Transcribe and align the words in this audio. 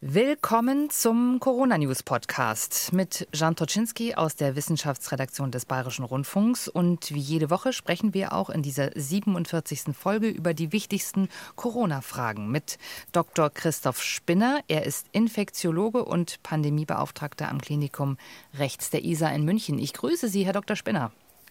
Willkommen 0.00 0.90
zum 0.90 1.40
Corona 1.40 1.76
News 1.76 2.04
Podcast 2.04 2.92
mit 2.92 3.26
Jan 3.34 3.56
Toczynski 3.56 4.14
aus 4.14 4.36
der 4.36 4.54
Wissenschaftsredaktion 4.54 5.50
des 5.50 5.66
Bayerischen 5.66 6.04
Rundfunks. 6.04 6.68
Und 6.68 7.12
wie 7.12 7.18
jede 7.18 7.50
Woche 7.50 7.72
sprechen 7.72 8.14
wir 8.14 8.32
auch 8.32 8.48
in 8.48 8.62
dieser 8.62 8.92
47. 8.94 9.96
Folge 9.98 10.28
über 10.28 10.54
die 10.54 10.70
wichtigsten 10.70 11.28
Corona-Fragen 11.56 12.48
mit 12.48 12.78
Dr. 13.10 13.50
Christoph 13.50 14.00
Spinner. 14.00 14.60
Er 14.68 14.86
ist 14.86 15.08
Infektiologe 15.10 16.04
und 16.04 16.44
Pandemiebeauftragter 16.44 17.48
am 17.48 17.60
Klinikum 17.60 18.18
rechts 18.56 18.90
der 18.90 19.04
ISA 19.04 19.30
in 19.30 19.44
München. 19.44 19.80
Ich 19.80 19.94
grüße 19.94 20.28
Sie, 20.28 20.46
Herr 20.46 20.52
Dr. 20.52 20.76
Spinner. 20.76 21.10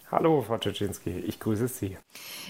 Hallo, 0.10 0.42
Frau 0.42 0.58
Czaczynski, 0.58 1.10
ich 1.10 1.38
grüße 1.38 1.68
Sie. 1.68 1.98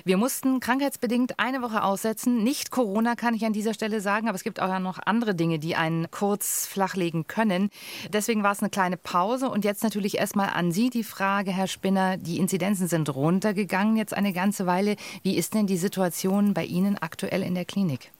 Wir 0.05 0.17
mussten 0.17 0.59
krankheitsbedingt 0.59 1.39
eine 1.39 1.63
Woche 1.63 1.81
aussetzen. 1.81 2.43
Nicht 2.43 2.69
Corona, 2.69 3.15
kann 3.15 3.33
ich 3.33 3.45
an 3.45 3.53
dieser 3.53 3.73
Stelle 3.73 3.99
sagen, 3.99 4.27
aber 4.27 4.35
es 4.35 4.43
gibt 4.43 4.61
auch 4.61 4.77
noch 4.77 4.99
andere 5.03 5.33
Dinge, 5.33 5.57
die 5.57 5.75
einen 5.75 6.11
kurz 6.11 6.67
flachlegen 6.67 7.25
können. 7.25 7.71
Deswegen 8.13 8.43
war 8.43 8.51
es 8.51 8.61
eine 8.61 8.69
kleine 8.69 8.95
Pause. 8.95 9.49
Und 9.49 9.65
jetzt 9.65 9.81
natürlich 9.81 10.19
erstmal 10.19 10.51
an 10.51 10.71
Sie 10.71 10.91
die 10.91 11.03
Frage, 11.03 11.49
Herr 11.49 11.65
Spinner. 11.65 12.17
Die 12.17 12.37
Inzidenzen 12.37 12.87
sind 12.87 13.15
runtergegangen 13.15 13.97
jetzt 13.97 14.13
eine 14.13 14.33
ganze 14.33 14.67
Weile. 14.67 14.95
Wie 15.23 15.35
ist 15.35 15.55
denn 15.55 15.65
die 15.65 15.77
Situation 15.77 16.53
bei 16.53 16.63
Ihnen 16.63 16.99
aktuell 16.99 17.41
in 17.41 17.55
der 17.55 17.65
Klinik? 17.65 18.11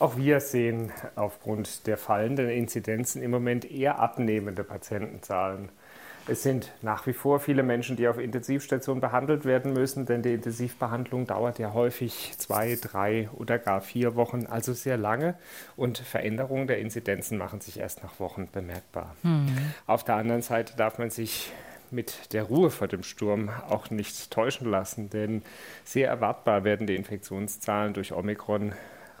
Auch 0.00 0.16
wir 0.16 0.40
sehen 0.40 0.90
aufgrund 1.14 1.86
der 1.86 1.96
fallenden 1.96 2.48
Inzidenzen 2.48 3.22
im 3.22 3.30
Moment 3.30 3.70
eher 3.70 4.00
abnehmende 4.00 4.64
Patientenzahlen. 4.64 5.68
Es 6.26 6.42
sind 6.42 6.72
nach 6.80 7.06
wie 7.06 7.12
vor 7.12 7.38
viele 7.38 7.62
Menschen, 7.62 7.96
die 7.96 8.08
auf 8.08 8.18
Intensivstationen 8.18 9.00
behandelt 9.00 9.44
werden 9.44 9.74
müssen, 9.74 10.06
denn 10.06 10.22
die 10.22 10.32
Intensivbehandlung 10.32 11.26
dauert 11.26 11.58
ja 11.58 11.74
häufig 11.74 12.32
zwei, 12.38 12.78
drei 12.80 13.28
oder 13.34 13.58
gar 13.58 13.82
vier 13.82 14.14
Wochen, 14.14 14.46
also 14.46 14.72
sehr 14.72 14.96
lange. 14.96 15.34
Und 15.76 15.98
Veränderungen 15.98 16.66
der 16.66 16.78
Inzidenzen 16.78 17.36
machen 17.36 17.60
sich 17.60 17.78
erst 17.78 18.02
nach 18.02 18.18
Wochen 18.20 18.48
bemerkbar. 18.50 19.14
Mhm. 19.22 19.48
Auf 19.86 20.04
der 20.04 20.16
anderen 20.16 20.42
Seite 20.42 20.74
darf 20.76 20.98
man 20.98 21.10
sich 21.10 21.52
mit 21.90 22.32
der 22.32 22.44
Ruhe 22.44 22.70
vor 22.70 22.88
dem 22.88 23.02
Sturm 23.02 23.50
auch 23.68 23.90
nicht 23.90 24.30
täuschen 24.30 24.70
lassen, 24.70 25.10
denn 25.10 25.42
sehr 25.84 26.08
erwartbar 26.08 26.64
werden 26.64 26.86
die 26.86 26.96
Infektionszahlen 26.96 27.92
durch 27.92 28.12
Omikron 28.12 28.72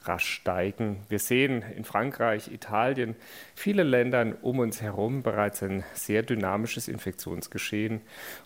rasch 0.06 0.26
steigen. 0.26 0.98
Wir 1.08 1.18
sehen 1.18 1.62
in 1.76 1.84
Frankreich, 1.84 2.52
Italien, 2.52 3.16
viele 3.54 3.82
Ländern 3.82 4.34
um 4.40 4.58
uns 4.58 4.82
herum 4.82 5.22
bereits 5.22 5.62
ein 5.62 5.84
sehr 5.94 6.22
dynamisches 6.22 6.88
Infektionsgeschehen. 6.88 8.00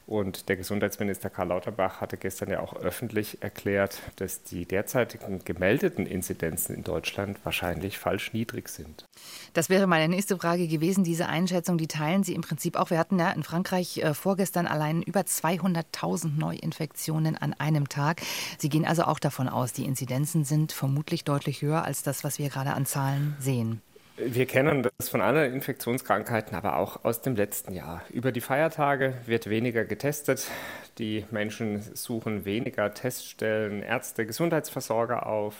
Und 0.06 0.48
der 0.48 0.56
Gesundheitsminister 0.56 1.30
Karl 1.30 1.48
Lauterbach 1.48 2.00
hatte 2.00 2.16
gestern 2.16 2.50
ja 2.50 2.60
auch 2.60 2.74
öffentlich 2.76 3.42
erklärt, 3.42 4.00
dass 4.16 4.42
die 4.42 4.64
derzeitigen 4.64 5.44
gemeldeten 5.44 6.06
Inzidenzen 6.06 6.74
in 6.74 6.84
Deutschland 6.84 7.38
wahrscheinlich 7.44 7.98
falsch 7.98 8.32
niedrig 8.32 8.68
sind. 8.68 9.04
Das 9.52 9.68
wäre 9.68 9.86
meine 9.86 10.08
nächste 10.08 10.36
Frage 10.36 10.68
gewesen. 10.68 11.04
Diese 11.04 11.26
Einschätzung, 11.26 11.78
die 11.78 11.88
teilen 11.88 12.24
Sie 12.24 12.34
im 12.34 12.42
Prinzip 12.42 12.76
auch. 12.76 12.90
Wir 12.90 12.98
hatten 12.98 13.18
ja 13.18 13.30
in 13.30 13.42
Frankreich 13.42 13.98
äh, 13.98 14.14
vorgestern 14.14 14.66
allein 14.66 15.02
über 15.02 15.20
200.000 15.20 16.38
Neuinfektionen 16.38 17.36
an 17.36 17.54
einem 17.54 17.88
Tag. 17.88 18.22
Sie 18.58 18.68
gehen 18.68 18.84
also 18.84 19.04
auch 19.04 19.18
davon 19.18 19.48
aus, 19.48 19.72
die 19.72 19.84
Inzidenzen 19.84 20.44
sind 20.44 20.72
vermutlich 20.72 21.24
deutlich 21.24 21.47
deutlich 21.48 21.62
höher 21.62 21.84
als 21.84 22.02
das, 22.02 22.24
was 22.24 22.38
wir 22.38 22.50
gerade 22.50 22.74
an 22.74 22.84
Zahlen 22.84 23.34
sehen. 23.40 23.80
Wir 24.18 24.46
kennen 24.46 24.82
das 24.82 25.08
von 25.08 25.20
anderen 25.20 25.54
Infektionskrankheiten, 25.54 26.56
aber 26.56 26.76
auch 26.76 27.04
aus 27.04 27.22
dem 27.22 27.36
letzten 27.36 27.72
Jahr. 27.72 28.02
Über 28.10 28.32
die 28.32 28.40
Feiertage 28.40 29.14
wird 29.26 29.48
weniger 29.48 29.84
getestet. 29.84 30.50
Die 30.98 31.24
Menschen 31.30 31.82
suchen 31.94 32.44
weniger 32.44 32.92
Teststellen, 32.92 33.82
Ärzte, 33.82 34.26
Gesundheitsversorger 34.26 35.26
auf. 35.26 35.54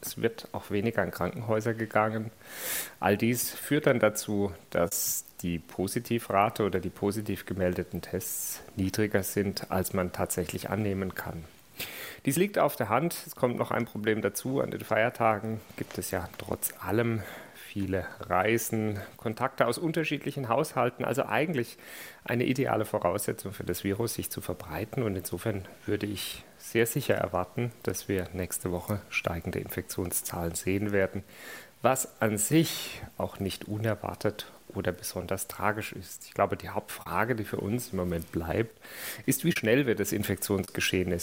Es 0.00 0.16
wird 0.22 0.48
auch 0.52 0.70
weniger 0.70 1.02
in 1.02 1.10
Krankenhäuser 1.10 1.74
gegangen. 1.74 2.30
All 3.00 3.16
dies 3.16 3.50
führt 3.50 3.86
dann 3.86 3.98
dazu, 3.98 4.52
dass 4.70 5.24
die 5.42 5.58
Positivrate 5.58 6.64
oder 6.64 6.78
die 6.78 6.90
positiv 6.90 7.46
gemeldeten 7.46 8.00
Tests 8.00 8.62
niedriger 8.76 9.24
sind, 9.24 9.70
als 9.72 9.92
man 9.92 10.12
tatsächlich 10.12 10.70
annehmen 10.70 11.14
kann. 11.14 11.44
Dies 12.24 12.36
liegt 12.36 12.58
auf 12.58 12.76
der 12.76 12.88
Hand. 12.88 13.16
Es 13.26 13.36
kommt 13.36 13.58
noch 13.58 13.70
ein 13.70 13.84
Problem 13.84 14.22
dazu. 14.22 14.60
An 14.60 14.70
den 14.70 14.80
Feiertagen 14.80 15.60
gibt 15.76 15.98
es 15.98 16.10
ja 16.10 16.28
trotz 16.38 16.72
allem 16.80 17.22
viele 17.54 18.06
Reisen, 18.20 18.98
Kontakte 19.18 19.66
aus 19.66 19.76
unterschiedlichen 19.76 20.48
Haushalten. 20.48 21.04
Also 21.04 21.26
eigentlich 21.26 21.76
eine 22.24 22.44
ideale 22.44 22.86
Voraussetzung 22.86 23.52
für 23.52 23.64
das 23.64 23.84
Virus, 23.84 24.14
sich 24.14 24.30
zu 24.30 24.40
verbreiten. 24.40 25.02
Und 25.02 25.16
insofern 25.16 25.66
würde 25.84 26.06
ich 26.06 26.44
sehr 26.56 26.86
sicher 26.86 27.14
erwarten, 27.14 27.72
dass 27.82 28.08
wir 28.08 28.28
nächste 28.32 28.70
Woche 28.70 29.00
steigende 29.10 29.58
Infektionszahlen 29.58 30.54
sehen 30.54 30.92
werden, 30.92 31.24
was 31.82 32.22
an 32.22 32.38
sich 32.38 33.02
auch 33.18 33.38
nicht 33.38 33.68
unerwartet 33.68 34.46
oder 34.68 34.92
besonders 34.92 35.48
tragisch 35.48 35.92
ist. 35.92 36.26
Ich 36.26 36.34
glaube, 36.34 36.56
die 36.56 36.68
Hauptfrage, 36.68 37.34
die 37.34 37.44
für 37.44 37.58
uns 37.58 37.90
im 37.92 37.98
Moment 37.98 38.30
bleibt, 38.32 38.78
ist, 39.26 39.44
wie 39.44 39.52
schnell 39.52 39.86
wird 39.86 40.00
das 40.00 40.12
Infektionsgeschehen 40.12 41.14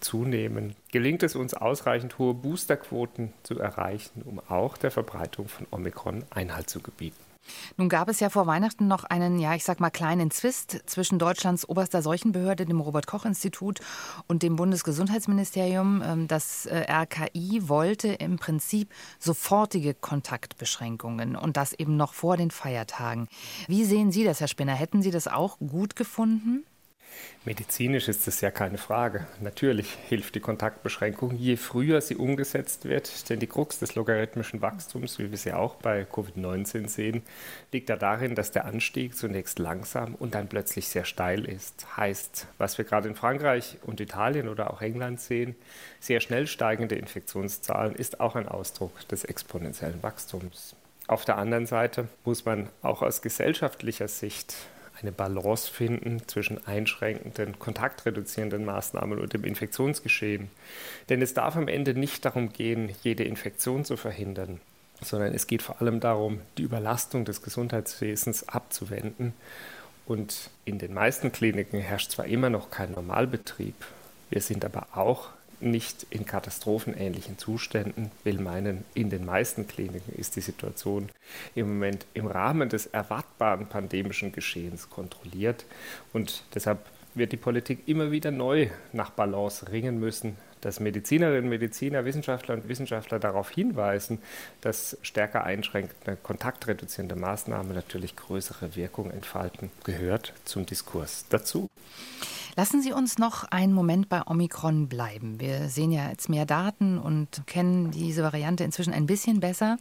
zunehmen? 0.00 0.74
Gelingt 0.92 1.22
es 1.22 1.36
uns 1.36 1.54
ausreichend 1.54 2.18
hohe 2.18 2.34
Boosterquoten 2.34 3.32
zu 3.42 3.58
erreichen, 3.58 4.22
um 4.24 4.40
auch 4.48 4.76
der 4.76 4.90
Verbreitung 4.90 5.48
von 5.48 5.66
Omikron 5.70 6.24
Einhalt 6.30 6.68
zu 6.68 6.80
gebieten? 6.80 7.27
Nun 7.76 7.88
gab 7.88 8.08
es 8.08 8.20
ja 8.20 8.30
vor 8.30 8.46
Weihnachten 8.46 8.88
noch 8.88 9.04
einen, 9.04 9.38
ja, 9.38 9.54
ich 9.54 9.64
sag 9.64 9.80
mal, 9.80 9.90
kleinen 9.90 10.30
Zwist 10.30 10.82
zwischen 10.86 11.18
Deutschlands 11.18 11.68
oberster 11.68 12.02
Seuchenbehörde, 12.02 12.66
dem 12.66 12.80
Robert-Koch-Institut 12.80 13.80
und 14.26 14.42
dem 14.42 14.56
Bundesgesundheitsministerium. 14.56 16.02
Ähm, 16.04 16.28
das 16.28 16.66
äh, 16.66 16.86
RKI 16.90 17.68
wollte 17.68 18.08
im 18.08 18.38
Prinzip 18.38 18.90
sofortige 19.18 19.94
Kontaktbeschränkungen 19.94 21.36
und 21.36 21.56
das 21.56 21.72
eben 21.72 21.96
noch 21.96 22.14
vor 22.14 22.36
den 22.36 22.50
Feiertagen. 22.50 23.28
Wie 23.66 23.84
sehen 23.84 24.12
Sie 24.12 24.24
das, 24.24 24.40
Herr 24.40 24.48
Spinner? 24.48 24.74
Hätten 24.74 25.02
Sie 25.02 25.10
das 25.10 25.28
auch 25.28 25.58
gut 25.58 25.96
gefunden? 25.96 26.64
Medizinisch 27.44 28.08
ist 28.08 28.26
das 28.26 28.40
ja 28.40 28.50
keine 28.50 28.76
Frage. 28.78 29.26
Natürlich 29.40 29.96
hilft 30.08 30.34
die 30.34 30.40
Kontaktbeschränkung, 30.40 31.34
je 31.36 31.56
früher 31.56 32.00
sie 32.00 32.16
umgesetzt 32.16 32.84
wird, 32.84 33.30
denn 33.30 33.38
die 33.38 33.46
Krux 33.46 33.78
des 33.78 33.94
logarithmischen 33.94 34.60
Wachstums, 34.60 35.18
wie 35.18 35.30
wir 35.30 35.38
sie 35.38 35.52
auch 35.52 35.76
bei 35.76 36.02
Covid-19 36.02 36.88
sehen, 36.88 37.22
liegt 37.72 37.88
ja 37.88 37.96
darin, 37.96 38.34
dass 38.34 38.50
der 38.50 38.66
Anstieg 38.66 39.16
zunächst 39.16 39.58
langsam 39.58 40.14
und 40.16 40.34
dann 40.34 40.48
plötzlich 40.48 40.88
sehr 40.88 41.04
steil 41.04 41.44
ist. 41.44 41.86
Heißt, 41.96 42.48
was 42.58 42.76
wir 42.76 42.84
gerade 42.84 43.08
in 43.08 43.14
Frankreich 43.14 43.78
und 43.82 44.00
Italien 44.00 44.48
oder 44.48 44.70
auch 44.70 44.82
England 44.82 45.20
sehen, 45.20 45.54
sehr 46.00 46.20
schnell 46.20 46.46
steigende 46.46 46.96
Infektionszahlen, 46.96 47.94
ist 47.94 48.20
auch 48.20 48.36
ein 48.36 48.48
Ausdruck 48.48 49.08
des 49.08 49.24
exponentiellen 49.24 50.02
Wachstums. 50.02 50.76
Auf 51.06 51.24
der 51.24 51.38
anderen 51.38 51.64
Seite 51.64 52.08
muss 52.26 52.44
man 52.44 52.68
auch 52.82 53.00
aus 53.00 53.22
gesellschaftlicher 53.22 54.08
Sicht 54.08 54.54
eine 55.00 55.12
Balance 55.12 55.70
finden 55.70 56.26
zwischen 56.26 56.66
einschränkenden, 56.66 57.58
kontaktreduzierenden 57.58 58.64
Maßnahmen 58.64 59.18
und 59.18 59.32
dem 59.32 59.44
Infektionsgeschehen. 59.44 60.50
Denn 61.08 61.22
es 61.22 61.34
darf 61.34 61.56
am 61.56 61.68
Ende 61.68 61.94
nicht 61.94 62.24
darum 62.24 62.52
gehen, 62.52 62.94
jede 63.02 63.24
Infektion 63.24 63.84
zu 63.84 63.96
verhindern, 63.96 64.60
sondern 65.00 65.34
es 65.34 65.46
geht 65.46 65.62
vor 65.62 65.80
allem 65.80 66.00
darum, 66.00 66.40
die 66.56 66.62
Überlastung 66.62 67.24
des 67.24 67.42
Gesundheitswesens 67.42 68.48
abzuwenden. 68.48 69.34
Und 70.06 70.50
in 70.64 70.78
den 70.78 70.94
meisten 70.94 71.32
Kliniken 71.32 71.80
herrscht 71.80 72.12
zwar 72.12 72.26
immer 72.26 72.50
noch 72.50 72.70
kein 72.70 72.92
Normalbetrieb, 72.92 73.74
wir 74.30 74.40
sind 74.40 74.64
aber 74.64 74.88
auch 74.94 75.30
nicht 75.60 76.06
in 76.10 76.24
katastrophenähnlichen 76.24 77.38
Zuständen, 77.38 78.10
will 78.24 78.38
meinen, 78.40 78.84
in 78.94 79.10
den 79.10 79.24
meisten 79.24 79.66
Kliniken 79.66 80.14
ist 80.16 80.36
die 80.36 80.40
Situation 80.40 81.08
im 81.54 81.68
Moment 81.68 82.06
im 82.14 82.26
Rahmen 82.26 82.68
des 82.68 82.86
erwartbaren 82.86 83.66
pandemischen 83.66 84.32
Geschehens 84.32 84.90
kontrolliert. 84.90 85.64
Und 86.12 86.44
deshalb 86.54 86.80
wird 87.14 87.32
die 87.32 87.36
Politik 87.36 87.80
immer 87.86 88.10
wieder 88.10 88.30
neu 88.30 88.68
nach 88.92 89.10
Balance 89.10 89.70
ringen 89.70 89.98
müssen, 89.98 90.36
dass 90.60 90.80
Medizinerinnen, 90.80 91.48
Mediziner, 91.48 92.04
Wissenschaftler 92.04 92.54
und 92.54 92.68
Wissenschaftler 92.68 93.18
darauf 93.18 93.50
hinweisen, 93.50 94.18
dass 94.60 94.96
stärker 95.02 95.44
einschränkende, 95.44 96.16
kontaktreduzierende 96.22 97.16
Maßnahmen 97.16 97.74
natürlich 97.74 98.16
größere 98.16 98.74
Wirkung 98.76 99.10
entfalten, 99.10 99.70
gehört 99.84 100.32
zum 100.44 100.66
Diskurs 100.66 101.26
dazu. 101.28 101.68
Lassen 102.58 102.82
Sie 102.82 102.92
uns 102.92 103.18
noch 103.18 103.44
einen 103.44 103.72
Moment 103.72 104.08
bei 104.08 104.26
Omikron 104.26 104.88
bleiben. 104.88 105.38
Wir 105.38 105.68
sehen 105.68 105.92
ja 105.92 106.08
jetzt 106.08 106.28
mehr 106.28 106.44
Daten 106.44 106.98
und 106.98 107.46
kennen 107.46 107.92
diese 107.92 108.24
Variante 108.24 108.64
inzwischen 108.64 108.92
ein 108.92 109.06
bisschen 109.06 109.38
besser. 109.38 109.76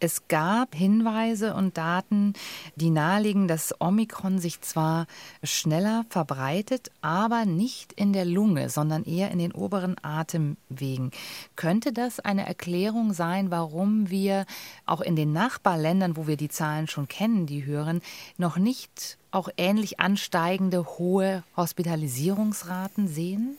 Es 0.00 0.26
gab 0.26 0.74
Hinweise 0.74 1.52
und 1.52 1.76
Daten, 1.76 2.32
die 2.76 2.88
nahelegen, 2.88 3.46
dass 3.46 3.78
Omikron 3.78 4.38
sich 4.38 4.62
zwar 4.62 5.06
schneller 5.42 6.06
verbreitet, 6.08 6.90
aber 7.02 7.44
nicht 7.44 7.92
in 7.92 8.14
der 8.14 8.24
Lunge, 8.24 8.70
sondern 8.70 9.04
eher 9.04 9.30
in 9.30 9.38
den 9.38 9.52
oberen 9.52 9.96
Atemwegen. 10.00 11.10
Könnte 11.56 11.92
das 11.92 12.20
eine 12.20 12.46
Erklärung 12.46 13.12
sein, 13.12 13.50
warum 13.50 14.08
wir 14.08 14.46
auch 14.86 15.02
in 15.02 15.14
den 15.14 15.34
Nachbarländern, 15.34 16.16
wo 16.16 16.26
wir 16.26 16.38
die 16.38 16.48
Zahlen 16.48 16.86
schon 16.86 17.06
kennen, 17.06 17.44
die 17.44 17.66
hören, 17.66 18.00
noch 18.38 18.56
nicht 18.56 19.18
auch 19.34 19.48
ähnlich 19.56 20.00
ansteigende 20.00 20.98
hohe 20.98 21.42
Hospitalisierungsraten 21.56 23.08
sehen? 23.08 23.56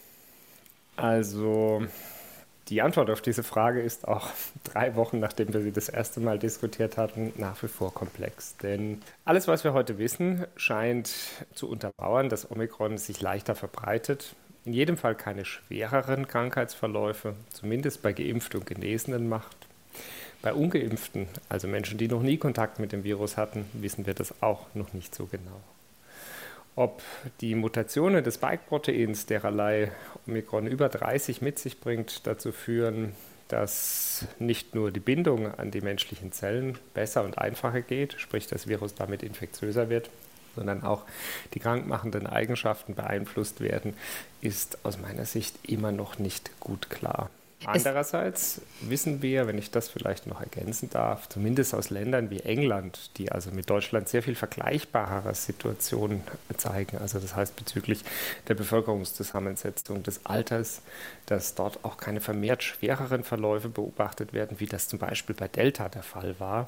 Also 0.95 1.83
die 2.69 2.81
Antwort 2.81 3.09
auf 3.09 3.21
diese 3.21 3.43
Frage 3.43 3.81
ist 3.81 4.07
auch 4.07 4.29
drei 4.63 4.95
Wochen, 4.95 5.19
nachdem 5.19 5.53
wir 5.53 5.61
sie 5.61 5.71
das 5.71 5.89
erste 5.89 6.19
Mal 6.19 6.39
diskutiert 6.39 6.97
hatten, 6.97 7.33
nach 7.37 7.61
wie 7.61 7.67
vor 7.67 7.93
komplex. 7.93 8.57
Denn 8.57 9.01
alles, 9.23 9.47
was 9.47 9.63
wir 9.63 9.73
heute 9.73 9.97
wissen, 9.97 10.45
scheint 10.55 11.13
zu 11.53 11.69
untermauern, 11.69 12.29
dass 12.29 12.49
Omikron 12.49 12.97
sich 12.97 13.21
leichter 13.21 13.55
verbreitet, 13.55 14.35
in 14.63 14.73
jedem 14.73 14.97
Fall 14.97 15.13
keine 15.13 15.45
schwereren 15.45 16.27
Krankheitsverläufe, 16.27 17.35
zumindest 17.51 18.01
bei 18.01 18.13
Geimpften 18.13 18.61
und 18.61 18.65
Genesenen 18.65 19.29
macht. 19.29 19.55
Bei 20.45 20.53
ungeimpften, 20.53 21.25
also 21.49 21.67
Menschen, 21.67 21.97
die 21.97 22.07
noch 22.07 22.21
nie 22.21 22.37
Kontakt 22.37 22.77
mit 22.77 22.91
dem 22.91 23.03
Virus 23.03 23.35
hatten, 23.35 23.65
wissen 23.73 24.05
wir 24.05 24.13
das 24.13 24.43
auch 24.43 24.67
noch 24.75 24.93
nicht 24.93 25.15
so 25.15 25.25
genau. 25.25 25.59
Ob 26.75 27.01
die 27.41 27.55
Mutationen 27.55 28.23
des 28.23 28.35
Spike-Proteins, 28.35 29.25
dererlei 29.25 29.91
Omikron 30.27 30.67
über 30.67 30.87
30 30.87 31.41
mit 31.41 31.57
sich 31.57 31.79
bringt, 31.79 32.27
dazu 32.27 32.51
führen, 32.51 33.13
dass 33.47 34.27
nicht 34.37 34.75
nur 34.75 34.91
die 34.91 34.99
Bindung 34.99 35.51
an 35.57 35.71
die 35.71 35.81
menschlichen 35.81 36.31
Zellen 36.31 36.77
besser 36.93 37.23
und 37.23 37.39
einfacher 37.39 37.81
geht, 37.81 38.13
sprich 38.19 38.45
das 38.45 38.67
Virus 38.67 38.93
damit 38.93 39.23
infektiöser 39.23 39.89
wird, 39.89 40.11
sondern 40.55 40.83
auch 40.83 41.05
die 41.55 41.59
krankmachenden 41.59 42.27
Eigenschaften 42.27 42.93
beeinflusst 42.93 43.61
werden, 43.61 43.95
ist 44.41 44.77
aus 44.85 44.99
meiner 44.99 45.25
Sicht 45.25 45.55
immer 45.67 45.91
noch 45.91 46.19
nicht 46.19 46.51
gut 46.59 46.91
klar. 46.91 47.31
Andererseits 47.63 48.61
wissen 48.81 49.21
wir, 49.21 49.47
wenn 49.47 49.57
ich 49.57 49.71
das 49.71 49.89
vielleicht 49.89 50.27
noch 50.27 50.41
ergänzen 50.41 50.89
darf, 50.89 51.29
zumindest 51.29 51.73
aus 51.73 51.89
Ländern 51.89 52.29
wie 52.29 52.41
England, 52.41 53.11
die 53.17 53.31
also 53.31 53.49
mit 53.51 53.69
Deutschland 53.69 54.09
sehr 54.09 54.21
viel 54.21 54.35
vergleichbarere 54.35 55.33
Situationen 55.33 56.21
zeigen, 56.57 56.97
also 56.97 57.19
das 57.19 57.35
heißt 57.35 57.55
bezüglich 57.55 58.03
der 58.47 58.55
Bevölkerungszusammensetzung, 58.55 60.03
des 60.03 60.25
Alters, 60.25 60.81
dass 61.25 61.55
dort 61.55 61.83
auch 61.83 61.97
keine 61.97 62.21
vermehrt 62.21 62.61
schwereren 62.61 63.23
Verläufe 63.23 63.69
beobachtet 63.69 64.33
werden, 64.33 64.59
wie 64.59 64.67
das 64.67 64.87
zum 64.87 64.99
Beispiel 64.99 65.35
bei 65.35 65.47
Delta 65.47 65.89
der 65.89 66.03
Fall 66.03 66.35
war. 66.39 66.67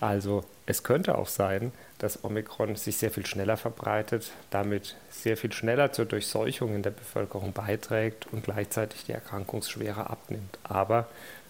Also 0.00 0.44
es 0.66 0.84
könnte 0.84 1.18
auch 1.18 1.26
sein, 1.26 1.72
dass 1.98 2.22
Omikron 2.24 2.76
sich 2.76 2.96
sehr 2.96 3.10
viel 3.10 3.26
schneller 3.26 3.56
verbreitet, 3.56 4.32
damit 4.50 4.96
sehr 5.10 5.36
viel 5.36 5.52
schneller 5.52 5.92
zur 5.92 6.04
Durchseuchung 6.04 6.74
in 6.76 6.82
der 6.82 6.90
Bevölkerung 6.90 7.52
beiträgt 7.52 8.26
und 8.32 8.44
gleichzeitig 8.44 9.04
die 9.04 9.12
Erkrankungsschwere 9.12 10.08
abnimmt. 10.08 10.27
Aber 10.62 11.08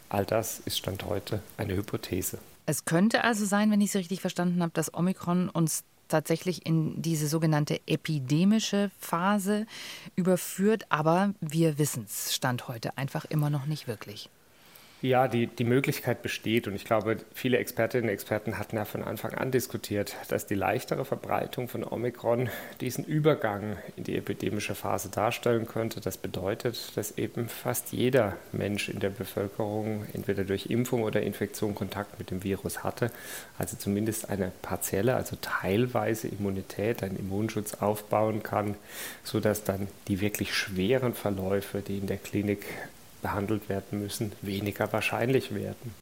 all 0.09 0.25
das 0.25 0.61
ist 0.61 0.79
Stand 0.79 1.05
heute 1.05 1.43
eine 1.57 1.75
Hypothese. 1.75 2.39
Es 2.67 2.85
könnte 2.85 3.25
also 3.25 3.45
sein, 3.47 3.71
wenn 3.71 3.81
ich 3.81 3.93
Sie 3.93 3.99
richtig 3.99 4.21
verstanden 4.21 4.63
habe, 4.63 4.73
dass 4.75 4.93
Omikron 4.93 5.49
uns 5.49 5.85
tatsächlich 6.09 6.67
in 6.67 7.01
diese 7.01 7.29
sogenannte 7.29 7.81
epidemische 7.87 8.91
Phase 8.99 9.67
überführt, 10.17 10.87
aber 10.89 11.35
wir 11.41 11.79
wissen 11.79 12.05
es 12.07 12.35
Stand 12.35 12.69
heute 12.69 12.97
einfach 12.97 13.25
immer 13.27 13.51
noch 13.51 13.67
nicht 13.67 13.87
wirklich. 13.87 14.31
Ja, 15.00 15.29
die, 15.29 15.47
die 15.47 15.62
Möglichkeit 15.62 16.23
besteht 16.23 16.67
und 16.67 16.75
ich 16.75 16.85
glaube, 16.85 17.19
viele 17.33 17.59
Expertinnen 17.59 18.09
und 18.09 18.12
Experten 18.12 18.59
hatten 18.59 18.75
ja 18.75 18.85
von 18.85 19.05
Anfang 19.05 19.33
an 19.35 19.53
diskutiert, 19.53 20.17
dass 20.27 20.47
die 20.47 20.56
leichtere 20.56 21.05
Verbreitung 21.05 21.69
von 21.69 21.85
Omikron 21.85 22.49
diesen 22.81 23.05
Übergang 23.05 23.77
in 23.95 24.03
die 24.03 24.17
epidemische 24.17 24.75
Phase 24.75 25.09
darstellen 25.09 25.69
könnte. 25.69 26.00
Das 26.00 26.19
bedeutet, 26.19 26.97
dass 26.97 27.17
eben 27.17 27.49
fast 27.49 27.93
jeder 27.93 28.37
Mensch 28.50 28.89
in 28.89 28.99
der 28.99 29.11
Bevölkerung 29.11 30.05
entweder 30.15 30.43
durch 30.43 30.67
Impfung 30.67 31.05
oder 31.05 31.23
Infektion 31.23 31.77
Kontakt 31.77 32.19
mit 32.19 32.33
dem 32.33 32.43
Virus 32.43 32.83
hatte, 32.83 33.12
also 33.56 33.77
zumindest 33.77 34.29
eine 34.29 34.51
partielle, 34.62 35.15
also 35.15 35.37
teilweise 35.41 36.27
Immunität, 36.27 37.05
einen 37.05 37.21
Immunschutz 37.21 37.75
aufbauen 37.75 38.43
kann, 38.43 38.75
sodass 39.23 39.62
dann 39.62 39.87
die 40.09 40.21
wirklich 40.21 40.55
schweren 40.55 41.15
Verläufe, 41.15 41.83
die 41.83 41.99
in 41.99 42.09
der 42.09 42.19
Klinik 42.19 42.65
behandelt 43.23 43.69
werden 43.69 44.00
müssen, 44.00 44.32
weniger 44.43 44.93
wahrscheinlich 44.93 45.55
werden. 45.55 45.94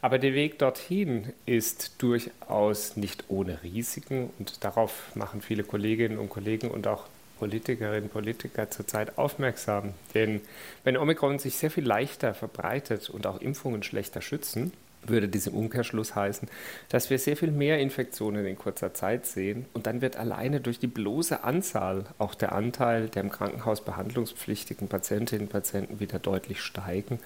Aber 0.00 0.18
der 0.18 0.34
Weg 0.34 0.58
dorthin 0.58 1.32
ist 1.46 1.94
durchaus 1.98 2.96
nicht 2.96 3.24
ohne 3.28 3.62
Risiken 3.62 4.30
und 4.38 4.64
darauf 4.64 5.14
machen 5.14 5.40
viele 5.40 5.64
Kolleginnen 5.64 6.18
und 6.18 6.30
Kollegen 6.30 6.70
und 6.70 6.86
auch 6.86 7.04
Politikerinnen 7.38 8.04
und 8.04 8.12
Politiker 8.12 8.70
zurzeit 8.70 9.18
aufmerksam. 9.18 9.94
Denn 10.14 10.40
wenn 10.84 10.96
Omikron 10.96 11.38
sich 11.38 11.56
sehr 11.56 11.70
viel 11.70 11.84
leichter 11.84 12.34
verbreitet 12.34 13.10
und 13.10 13.26
auch 13.26 13.40
Impfungen 13.40 13.82
schlechter 13.82 14.20
schützen, 14.20 14.72
würde 15.08 15.28
dies 15.28 15.46
im 15.46 15.54
Umkehrschluss 15.54 16.14
heißen, 16.14 16.48
dass 16.88 17.10
wir 17.10 17.18
sehr 17.18 17.36
viel 17.36 17.50
mehr 17.50 17.78
Infektionen 17.78 18.46
in 18.46 18.56
kurzer 18.56 18.94
Zeit 18.94 19.26
sehen. 19.26 19.66
Und 19.72 19.86
dann 19.86 20.00
wird 20.00 20.16
alleine 20.16 20.60
durch 20.60 20.78
die 20.78 20.86
bloße 20.86 21.44
Anzahl 21.44 22.04
auch 22.18 22.34
der 22.34 22.52
Anteil 22.52 23.08
der 23.08 23.22
im 23.22 23.30
Krankenhaus 23.30 23.84
behandlungspflichtigen 23.84 24.88
Patientinnen 24.88 25.46
und 25.46 25.52
Patienten 25.52 26.00
wieder 26.00 26.18
deutlich 26.18 26.60
steigen. 26.60 27.18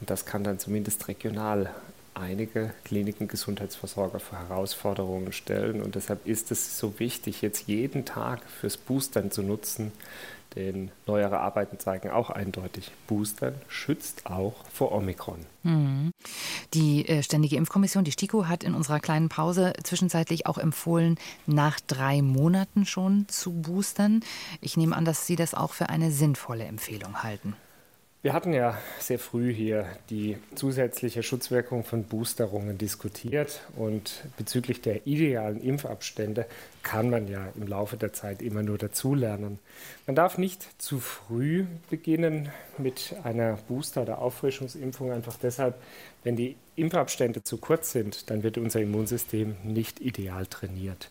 Und 0.00 0.10
das 0.10 0.26
kann 0.26 0.44
dann 0.44 0.58
zumindest 0.58 1.08
regional 1.08 1.70
einige 2.14 2.72
Kliniken 2.84 3.28
Gesundheitsversorger 3.28 4.20
vor 4.20 4.38
Herausforderungen 4.38 5.32
stellen 5.32 5.82
und 5.82 5.94
deshalb 5.94 6.26
ist 6.26 6.50
es 6.50 6.78
so 6.78 6.98
wichtig, 6.98 7.42
jetzt 7.42 7.66
jeden 7.66 8.04
Tag 8.04 8.40
fürs 8.48 8.76
Boostern 8.76 9.30
zu 9.30 9.42
nutzen, 9.42 9.92
denn 10.54 10.90
neuere 11.06 11.40
Arbeiten 11.40 11.78
zeigen 11.78 12.10
auch 12.10 12.28
eindeutig, 12.28 12.92
Boostern 13.06 13.54
schützt 13.68 14.26
auch 14.26 14.66
vor 14.70 14.92
Omikron. 14.92 15.46
Mhm. 15.62 16.10
Die 16.74 17.08
äh, 17.08 17.22
Ständige 17.22 17.56
Impfkommission, 17.56 18.04
die 18.04 18.12
STIKO, 18.12 18.46
hat 18.46 18.62
in 18.64 18.74
unserer 18.74 19.00
kleinen 19.00 19.28
Pause 19.28 19.72
zwischenzeitlich 19.82 20.46
auch 20.46 20.58
empfohlen, 20.58 21.18
nach 21.46 21.80
drei 21.80 22.20
Monaten 22.20 22.84
schon 22.84 23.26
zu 23.28 23.52
boostern. 23.52 24.20
Ich 24.60 24.76
nehme 24.76 24.96
an, 24.96 25.04
dass 25.04 25.26
Sie 25.26 25.36
das 25.36 25.54
auch 25.54 25.72
für 25.72 25.88
eine 25.88 26.10
sinnvolle 26.10 26.64
Empfehlung 26.64 27.22
halten. 27.22 27.56
Wir 28.24 28.34
hatten 28.34 28.52
ja 28.52 28.78
sehr 29.00 29.18
früh 29.18 29.52
hier 29.52 29.84
die 30.08 30.36
zusätzliche 30.54 31.24
Schutzwirkung 31.24 31.82
von 31.82 32.04
Boosterungen 32.04 32.78
diskutiert 32.78 33.62
und 33.74 34.22
bezüglich 34.36 34.80
der 34.80 35.08
idealen 35.08 35.60
Impfabstände 35.60 36.46
kann 36.84 37.10
man 37.10 37.26
ja 37.26 37.48
im 37.56 37.66
Laufe 37.66 37.96
der 37.96 38.12
Zeit 38.12 38.40
immer 38.40 38.62
nur 38.62 38.78
dazulernen. 38.78 39.58
Man 40.06 40.14
darf 40.14 40.38
nicht 40.38 40.80
zu 40.80 41.00
früh 41.00 41.66
beginnen 41.90 42.50
mit 42.78 43.12
einer 43.24 43.58
Booster- 43.66 44.02
oder 44.02 44.22
Auffrischungsimpfung, 44.22 45.10
einfach 45.10 45.36
deshalb, 45.36 45.74
wenn 46.22 46.36
die 46.36 46.54
Impfabstände 46.76 47.42
zu 47.42 47.56
kurz 47.56 47.90
sind, 47.90 48.30
dann 48.30 48.44
wird 48.44 48.56
unser 48.56 48.80
Immunsystem 48.80 49.56
nicht 49.64 49.98
ideal 49.98 50.46
trainiert. 50.46 51.10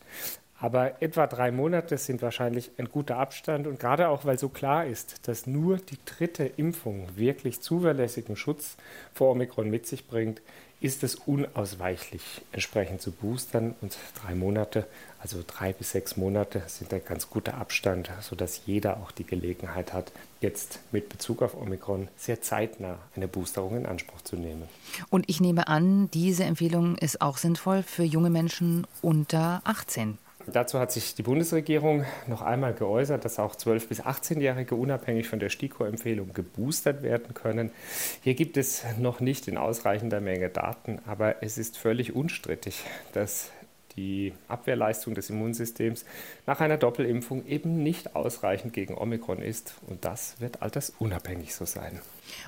Aber 0.62 1.02
etwa 1.02 1.26
drei 1.26 1.52
Monate 1.52 1.98
sind 1.98 2.22
wahrscheinlich 2.22 2.70
ein 2.78 2.88
guter 2.88 3.18
Abstand 3.18 3.66
und 3.66 3.80
gerade 3.80 4.10
auch, 4.10 4.26
weil 4.26 4.38
so 4.38 4.48
klar 4.48 4.86
ist, 4.86 5.28
dass 5.28 5.48
nur 5.48 5.78
die 5.78 5.98
dritte 6.06 6.46
Impfung 6.46 7.08
wirklich 7.16 7.62
zuverlässigen 7.62 8.36
Schutz 8.36 8.78
vor 9.14 9.32
Omikron 9.32 9.72
mit 9.72 9.88
sich 9.88 10.08
bringt, 10.08 10.40
ist 10.80 11.04
es 11.04 11.16
unausweichlich, 11.16 12.42
entsprechend 12.52 13.02
zu 13.02 13.12
boostern. 13.12 13.76
Und 13.82 13.98
drei 14.22 14.36
Monate, 14.36 14.88
also 15.20 15.44
drei 15.46 15.74
bis 15.74 15.92
sechs 15.92 16.16
Monate, 16.16 16.62
sind 16.68 16.94
ein 16.94 17.06
ganz 17.06 17.30
guter 17.30 17.56
Abstand, 17.56 18.12
sodass 18.22 18.62
jeder 18.66 18.98
auch 18.98 19.12
die 19.12 19.26
Gelegenheit 19.26 19.94
hat, 19.94 20.12
jetzt 20.42 20.80
mit 20.92 21.10
Bezug 21.10 21.42
auf 21.42 21.56
Omikron 21.56 22.08
sehr 22.18 22.42
zeitnah 22.42 23.00
eine 23.16 23.28
Boosterung 23.28 23.78
in 23.78 23.86
Anspruch 23.88 24.22
zu 24.22 24.36
nehmen. 24.36 24.64
Und 25.10 25.28
ich 25.28 25.40
nehme 25.40 25.68
an, 25.68 26.10
diese 26.12 26.44
Empfehlung 26.44 26.98
ist 26.98 27.22
auch 27.22 27.38
sinnvoll 27.38 27.84
für 27.84 28.04
junge 28.04 28.30
Menschen 28.30 28.86
unter 29.02 29.62
18. 29.64 30.18
Dazu 30.54 30.80
hat 30.80 30.92
sich 30.92 31.16
die 31.16 31.24
Bundesregierung 31.24 32.06
noch 32.28 32.42
einmal 32.42 32.74
geäußert, 32.74 33.24
dass 33.26 33.40
auch 33.40 33.56
12- 33.56 33.88
bis 33.88 34.02
18-Jährige 34.02 34.76
unabhängig 34.76 35.28
von 35.28 35.40
der 35.40 35.50
STIKO-Empfehlung 35.50 36.34
geboostert 36.34 37.04
werden 37.04 37.34
können. 37.34 37.72
Hier 38.22 38.34
gibt 38.34 38.58
es 38.58 38.84
noch 39.00 39.20
nicht 39.20 39.48
in 39.48 39.58
ausreichender 39.58 40.22
Menge 40.22 40.50
Daten, 40.50 41.00
aber 41.06 41.42
es 41.44 41.58
ist 41.58 41.78
völlig 41.78 42.16
unstrittig, 42.16 42.84
dass 43.14 43.52
die 43.96 44.34
Abwehrleistung 44.48 45.16
des 45.16 45.30
Immunsystems 45.30 46.06
nach 46.46 46.60
einer 46.60 46.78
Doppelimpfung 46.78 47.46
eben 47.46 47.84
nicht 47.84 48.16
ausreichend 48.16 48.74
gegen 48.74 48.98
Omikron 48.98 49.42
ist. 49.42 49.76
Und 49.88 50.06
das 50.06 50.40
wird 50.40 50.62
altersunabhängig 50.62 51.56
so 51.56 51.66
sein. 51.66 52.02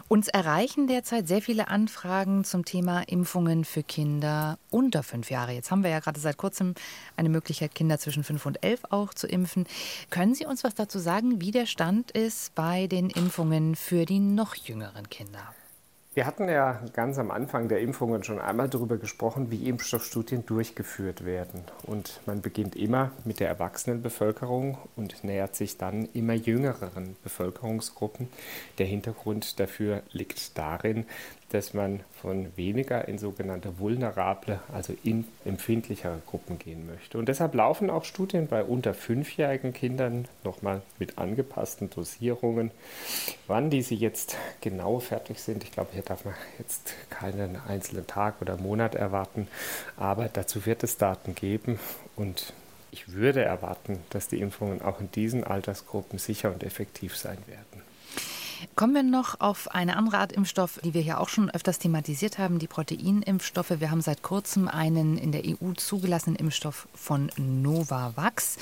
Uns 0.08 0.28
erreichen 0.28 0.88
derzeit 0.88 1.28
sehr 1.28 1.42
viele 1.42 1.68
Anfragen 1.68 2.44
zum 2.44 2.64
Thema 2.66 3.02
Impfungen 3.02 3.66
für 3.66 3.84
Kinder 3.84 4.58
unter 4.70 5.04
fünf 5.04 5.30
Jahre. 5.30 5.52
Jetzt 5.52 5.72
haben 5.72 5.84
wir 5.84 5.90
ja 5.90 6.00
gerade 6.00 6.20
seit 6.20 6.38
kurzem 6.38 6.74
eine 7.18 7.30
Möglichkeit, 7.30 7.76
Kinder 7.76 8.00
zwischen 8.00 8.24
fünf 8.24 8.46
und 8.46 8.64
elf 8.64 8.82
auch 8.90 9.14
zu 9.14 9.28
impfen. 9.28 9.66
Können 10.10 10.36
Sie 10.36 10.46
uns 10.46 10.64
was 10.64 10.76
dazu 10.76 11.00
sagen, 11.00 11.42
wie 11.42 11.52
der 11.52 11.66
Stand 11.66 12.12
ist 12.12 12.56
bei 12.56 12.88
den 12.88 13.10
Impfungen 13.10 13.76
für 13.76 14.06
die 14.06 14.20
noch 14.20 14.56
jüngeren 14.56 15.10
Kinder? 15.10 15.54
Wir 16.16 16.28
hatten 16.28 16.48
ja 16.48 16.80
ganz 16.94 17.18
am 17.18 17.32
Anfang 17.32 17.70
der 17.70 17.80
Impfungen 17.80 18.24
schon 18.24 18.40
einmal 18.40 18.70
darüber 18.70 18.98
gesprochen, 18.98 19.50
wie 19.50 19.68
Impfstoffstudien 19.68 20.46
durchgeführt 20.46 21.26
werden. 21.26 21.64
Und 21.88 22.22
man 22.28 22.42
beginnt 22.42 22.76
immer 22.76 23.10
mit 23.26 23.40
der 23.40 23.48
Erwachsenenbevölkerung 23.48 24.78
und 24.96 25.24
nähert 25.24 25.56
sich 25.56 25.80
dann 25.80 26.08
immer 26.14 26.34
jüngeren 26.34 27.16
Bevölkerungsgruppen. 27.24 28.28
Der 28.78 28.86
Hintergrund 28.86 29.60
dafür 29.60 30.04
liegt 30.12 30.56
darin, 30.56 31.08
dass 31.54 31.76
man 31.76 32.00
von 32.20 32.48
weniger 32.58 33.08
in 33.08 33.20
sogenannte 33.20 33.78
vulnerable, 33.78 34.60
also 34.74 34.96
in 35.04 35.26
empfindlichere 35.46 36.20
Gruppen 36.26 36.58
gehen 36.58 36.88
möchte. 36.88 37.20
Und 37.20 37.30
deshalb 37.30 37.54
laufen 37.54 37.92
auch 37.92 38.06
Studien 38.06 38.48
bei 38.48 38.64
unter 38.64 38.96
fünfjährigen 38.96 39.72
Kindern 39.72 40.28
nochmal 40.44 40.82
mit 40.98 41.20
angepassten 41.20 41.92
Dosierungen. 41.92 42.72
Wann 43.46 43.70
diese 43.70 43.94
jetzt 43.94 44.36
genau 44.62 45.00
fertig 45.00 45.40
sind, 45.40 45.64
ich 45.64 45.72
glaube, 45.72 45.92
hier 45.94 46.02
darf 46.02 46.26
man 46.26 46.34
jetzt 46.58 46.96
keinen 47.12 47.56
einzelnen 47.68 48.08
Tag 48.08 48.42
oder 48.42 48.58
Monat 48.58 48.96
erwarten, 48.96 49.48
aber 49.96 50.30
dazu 50.30 50.66
wird 50.66 50.82
es 50.84 50.98
Daten 50.98 51.36
geben 51.36 51.80
und 52.16 52.52
ich 52.90 53.14
würde 53.14 53.44
erwarten, 53.44 54.00
dass 54.10 54.28
die 54.28 54.40
Impfungen 54.40 54.82
auch 54.82 55.00
in 55.00 55.12
diesen 55.12 55.44
Altersgruppen 55.44 56.18
sicher 56.18 56.52
und 56.52 56.64
effektiv 56.64 57.16
sein 57.16 57.38
werden. 57.46 57.93
Kommen 58.76 58.94
wir 58.94 59.04
noch 59.04 59.40
auf 59.40 59.72
eine 59.72 59.98
andere 59.98 60.18
Art 60.18 60.32
Impfstoff, 60.32 60.80
die 60.84 60.94
wir 60.94 61.02
ja 61.02 61.18
auch 61.18 61.30
schon 61.30 61.50
öfters 61.50 61.80
thematisiert 61.80 62.38
haben, 62.38 62.60
die 62.60 62.68
Proteinimpfstoffe. 62.68 63.80
Wir 63.80 63.92
haben 63.92 64.02
seit 64.02 64.24
kurzem 64.24 64.68
einen 64.68 65.18
in 65.18 65.32
der 65.32 65.44
EU 65.46 65.74
zugelassenen 65.76 66.36
Impfstoff 66.36 66.88
von 66.94 67.32
Novavax. 67.38 68.58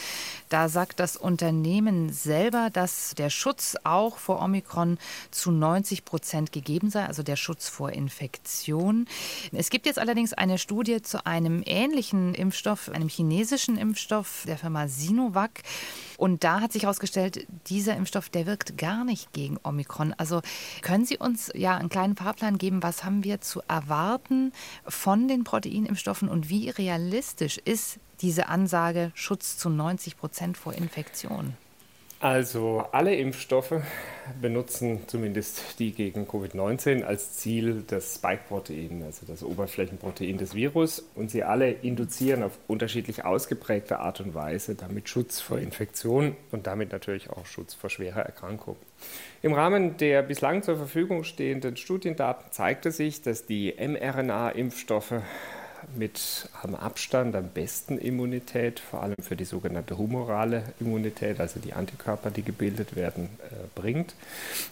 Da 0.50 0.70
sagt 0.70 1.00
das 1.00 1.16
Unternehmen 1.16 2.12
selber, 2.12 2.70
dass 2.72 3.14
der 3.16 3.30
Schutz 3.30 3.78
auch 3.84 4.18
vor 4.18 4.42
Omikron 4.42 4.98
zu 5.32 5.52
90 5.52 6.04
Prozent 6.04 6.52
gegeben 6.52 6.90
sei, 6.90 7.06
also 7.06 7.24
der 7.24 7.36
Schutz 7.38 7.70
vor 7.70 7.92
Infektion. 7.92 9.08
Es 9.52 9.70
gibt 9.70 9.86
jetzt 9.86 10.00
allerdings 10.00 10.34
eine 10.34 10.58
Studie 10.58 11.02
zu 11.02 11.26
einem 11.26 11.64
ähnlichen 11.66 12.34
Impfstoff, 12.34 12.90
einem 12.90 13.08
chinesischen 13.08 13.78
Impfstoff 13.78 14.44
der 14.46 14.58
Firma 14.58 14.88
Sinovac. 14.88 15.62
Und 16.22 16.44
da 16.44 16.62
hat 16.62 16.72
sich 16.72 16.84
herausgestellt, 16.84 17.48
dieser 17.66 17.96
Impfstoff, 17.96 18.30
der 18.30 18.46
wirkt 18.46 18.78
gar 18.78 19.04
nicht 19.04 19.34
gegen 19.34 19.58
Omikron. 19.64 20.14
Also 20.14 20.44
können 20.84 21.04
Sie 21.04 21.18
uns 21.18 21.50
ja 21.56 21.76
einen 21.76 21.90
kleinen 21.90 22.16
Fahrplan 22.16 22.60
geben, 22.60 22.84
was 22.84 23.04
haben 23.04 23.24
wir 23.24 23.42
zu 23.42 23.64
erwarten 23.68 24.54
von 24.88 25.28
den 25.28 25.44
Proteinimpfstoffen 25.44 26.30
und 26.30 26.48
wie 26.48 26.70
realistisch 26.70 27.58
ist 27.58 27.98
diese 28.22 28.50
Ansage 28.50 29.12
Schutz 29.16 29.58
zu 29.58 29.72
90 29.72 30.16
Prozent 30.16 30.58
vor 30.58 30.74
Infektion? 30.74 31.58
Also 32.22 32.86
alle 32.92 33.16
Impfstoffe 33.16 33.82
benutzen 34.40 35.00
zumindest 35.08 35.80
die 35.80 35.92
gegen 35.92 36.28
Covid-19 36.28 37.02
als 37.02 37.38
Ziel 37.38 37.84
das 37.88 38.14
Spike-Protein, 38.14 39.02
also 39.04 39.26
das 39.26 39.44
Oberflächenprotein 39.44 40.38
des 40.38 40.54
Virus. 40.54 41.04
Und 41.16 41.32
sie 41.32 41.44
alle 41.44 41.72
induzieren 41.72 42.44
auf 42.44 42.60
unterschiedlich 42.68 43.26
ausgeprägte 43.26 44.00
Art 44.00 44.22
und 44.22 44.36
Weise 44.36 44.76
damit 44.76 45.10
Schutz 45.10 45.42
vor 45.42 45.58
Infektion 45.58 46.36
und 46.52 46.68
damit 46.68 46.92
natürlich 46.92 47.32
auch 47.32 47.48
Schutz 47.48 47.74
vor 47.74 47.90
schwerer 47.90 48.22
Erkrankung. 48.22 48.76
Im 49.42 49.54
Rahmen 49.54 49.98
der 49.98 50.22
bislang 50.22 50.62
zur 50.62 50.78
Verfügung 50.78 51.24
stehenden 51.24 51.76
Studiendaten 51.76 52.52
zeigte 52.52 52.92
sich, 52.92 53.24
dass 53.24 53.48
die 53.48 53.74
mRNA-Impfstoffe 53.80 55.24
mit 55.96 56.50
am 56.62 56.76
Abstand 56.76 57.36
am 57.36 57.50
besten 57.50 57.98
Immunität, 57.98 58.80
vor 58.80 59.04
allem 59.04 59.16
für 59.22 59.36
die 59.36 59.46
sogenannte 59.46 59.98
humorale 59.98 60.64
Immunität, 60.80 61.40
also 61.40 61.60
die 61.60 61.74
Antikörper, 61.74 62.32
die 62.32 62.44
gebildet 62.44 62.96
werden, 62.96 63.30
äh, 63.50 63.80
bringt, 63.80 64.16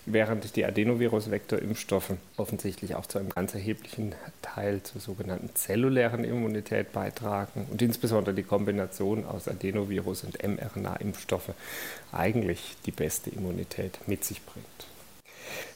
während 0.05 0.55
die 0.55 0.65
Adenovirus-Vektor-Impfstoffe 0.65 2.13
offensichtlich 2.37 2.95
auch 2.95 3.05
zu 3.05 3.19
einem 3.19 3.29
ganz 3.29 3.53
erheblichen 3.53 4.15
Teil 4.41 4.81
zur 4.83 5.01
sogenannten 5.01 5.55
zellulären 5.55 6.23
Immunität 6.23 6.91
beitragen 6.91 7.67
und 7.69 7.81
insbesondere 7.81 8.33
die 8.35 8.43
Kombination 8.43 9.25
aus 9.25 9.47
Adenovirus 9.47 10.23
und 10.23 10.37
mRNA-Impfstoffe 10.43 11.53
eigentlich 12.11 12.75
die 12.85 12.91
beste 12.91 13.29
Immunität 13.29 13.99
mit 14.07 14.23
sich 14.23 14.41
bringt. 14.43 14.65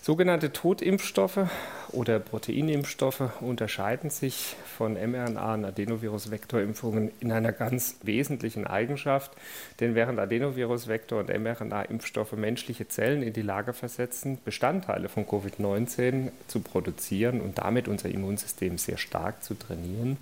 Sogenannte 0.05 0.51
Totimpfstoffe 0.51 1.47
oder 1.93 2.19
Proteinimpfstoffe 2.19 3.23
unterscheiden 3.39 4.09
sich 4.09 4.57
von 4.77 4.97
mRNA- 4.97 5.53
und 5.53 5.63
Adenovirus-Vektorimpfungen 5.63 7.11
in 7.21 7.31
einer 7.31 7.53
ganz 7.53 7.95
wesentlichen 8.03 8.67
Eigenschaft. 8.67 9.31
Denn 9.79 9.95
während 9.95 10.19
Adenovirus-Vektor- 10.19 11.21
und 11.21 11.29
mRNA-Impfstoffe 11.29 12.33
menschliche 12.33 12.89
Zellen 12.89 13.23
in 13.23 13.31
die 13.31 13.43
Lage 13.43 13.71
versetzen, 13.71 14.39
Bestandteile 14.43 15.07
von 15.07 15.25
Covid-19 15.25 16.31
zu 16.47 16.59
produzieren 16.59 17.39
und 17.39 17.59
damit 17.59 17.87
unser 17.87 18.09
Immunsystem 18.09 18.77
sehr 18.77 18.97
stark 18.97 19.41
zu 19.41 19.53
trainieren, 19.53 20.17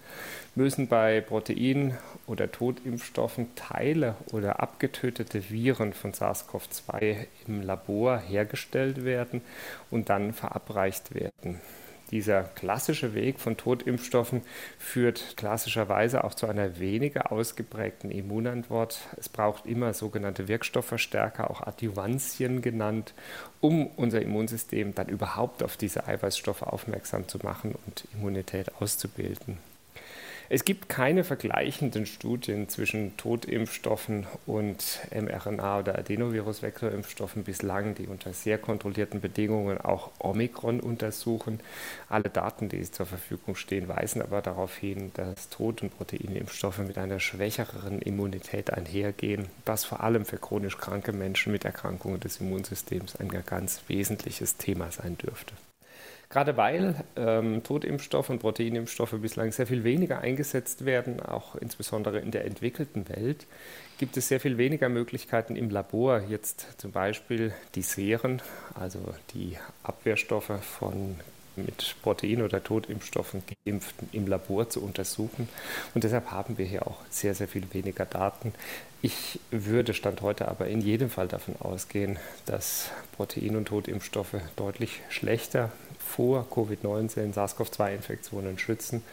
müssen 0.54 0.90
bei 0.90 1.22
Protein- 1.22 1.98
oder 2.28 2.52
Totimpfstoffen 2.52 3.56
Teile 3.56 4.16
oder 4.32 4.60
abgetötete 4.60 5.50
Viren 5.50 5.94
von 5.94 6.12
SARS-CoV-2 6.12 7.26
im 7.48 7.64
Labor 7.64 8.20
hergestellt 8.20 9.06
werden 9.06 9.42
und 9.90 10.10
dann 10.10 10.34
verabreicht 10.34 11.14
werden. 11.14 11.62
Dieser 12.12 12.44
klassische 12.44 13.14
Weg 13.14 13.40
von 13.40 13.56
Totimpfstoffen 13.56 14.42
führt 14.78 15.38
klassischerweise 15.38 16.26
auch 16.26 16.34
zu 16.34 16.46
einer 16.46 16.78
weniger 16.78 17.32
ausgeprägten 17.32 18.12
Immunantwort. 18.12 19.00
Es 19.16 19.30
braucht 19.30 19.66
immer 19.66 19.94
sogenannte 19.94 20.50
Wirkstoffverstärker, 20.50 21.50
auch 21.50 21.62
Adjuvantien 21.62 22.62
genannt, 22.62 23.14
um 23.62 23.88
unser 23.96 24.22
Immunsystem 24.22 24.94
dann 24.94 25.08
überhaupt 25.08 25.64
auf 25.64 25.78
diese 25.78 26.06
Eiweißstoffe 26.06 26.64
aufmerksam 26.64 27.30
zu 27.30 27.38
machen 27.40 27.76
und 27.88 28.06
Immunität 28.14 28.76
auszubilden. 28.82 29.71
Es 30.54 30.66
gibt 30.66 30.90
keine 30.90 31.24
vergleichenden 31.24 32.06
Studien 32.06 32.68
zwischen 32.68 33.16
Totimpfstoffen 33.16 34.28
und 34.46 35.00
mRNA- 35.10 35.80
oder 35.80 35.98
Adenovirus-Vektorimpfstoffen 35.98 37.46
bislang, 37.46 37.96
die 37.96 38.08
unter 38.08 38.34
sehr 38.34 38.58
kontrollierten 38.58 39.22
Bedingungen 39.22 39.78
auch 39.78 40.12
Omikron 40.20 40.82
untersuchen. 40.82 41.62
Alle 42.10 42.30
Daten, 42.30 42.68
die 42.68 42.82
zur 42.92 43.06
Verfügung 43.06 43.56
stehen, 43.56 43.88
weisen 43.88 44.22
aber 44.22 44.42
darauf 44.42 44.76
hin, 44.76 45.12
dass 45.14 45.48
Tot- 45.48 45.84
und 45.84 45.96
Proteinimpfstoffe 45.96 46.80
mit 46.80 46.98
einer 46.98 47.22
schwächeren 47.22 48.02
Immunität 48.02 48.74
einhergehen, 48.74 49.48
was 49.66 49.86
vor 49.86 50.04
allem 50.04 50.26
für 50.26 50.38
chronisch 50.38 50.78
kranke 50.78 51.14
Menschen 51.14 51.54
mit 51.54 51.64
Erkrankungen 51.64 52.20
des 52.20 52.42
Immunsystems 52.42 53.16
ein 53.16 53.30
ganz 53.30 53.84
wesentliches 53.88 54.58
Thema 54.58 54.92
sein 54.92 55.18
dürfte. 55.18 55.54
Gerade 56.32 56.56
weil 56.56 56.96
ähm, 57.18 57.62
Totimpfstoffe 57.62 58.30
und 58.30 58.40
Proteinimpfstoffe 58.40 59.16
bislang 59.22 59.52
sehr 59.52 59.68
viel 59.68 59.84
weniger 59.84 60.20
eingesetzt 60.20 60.86
werden, 60.86 61.20
auch 61.20 61.56
insbesondere 61.56 62.20
in 62.20 62.32
der 62.32 62.46
entwickelten 62.46 63.10
Welt, 63.10 63.46
gibt 63.98 64.16
es 64.16 64.30
sehr 64.30 64.40
viel 64.40 64.58
weniger 64.58 64.88
Möglichkeiten 64.88 65.58
im 65.58 65.70
Labor, 65.70 66.22
jetzt 66.22 66.80
zum 66.80 66.92
Beispiel 66.92 67.54
die 67.76 67.82
Seren, 67.82 68.42
also 68.74 69.14
die 69.34 69.58
Abwehrstoffe 69.84 70.64
von 70.64 71.18
mit 71.58 71.96
Protein- 72.02 72.42
oder 72.42 72.64
Totimpfstoffen 72.64 73.44
geimpften 73.66 74.08
im 74.14 74.26
Labor 74.26 74.70
zu 74.70 74.82
untersuchen. 74.82 75.50
Und 75.94 76.04
deshalb 76.06 76.32
haben 76.32 76.58
wir 76.58 76.66
hier 76.66 76.88
auch 76.88 76.98
sehr, 77.10 77.36
sehr 77.36 77.50
viel 77.50 77.66
weniger 77.74 78.06
Daten. 78.06 78.54
Ich 79.02 79.40
würde 79.52 79.94
Stand 79.94 80.22
heute 80.22 80.48
aber 80.48 80.68
in 80.68 80.80
jedem 80.80 81.10
Fall 81.10 81.28
davon 81.28 81.56
ausgehen, 81.60 82.20
dass 82.46 82.90
Protein- 83.18 83.58
und 83.58 83.66
Totimpfstoffe 83.68 84.36
deutlich 84.56 85.02
schlechter 85.10 85.72
vor 86.12 86.46
Covid-19, 86.52 87.34
SARS-CoV-2-Infektionen 87.34 88.58
schützen. 88.60 89.04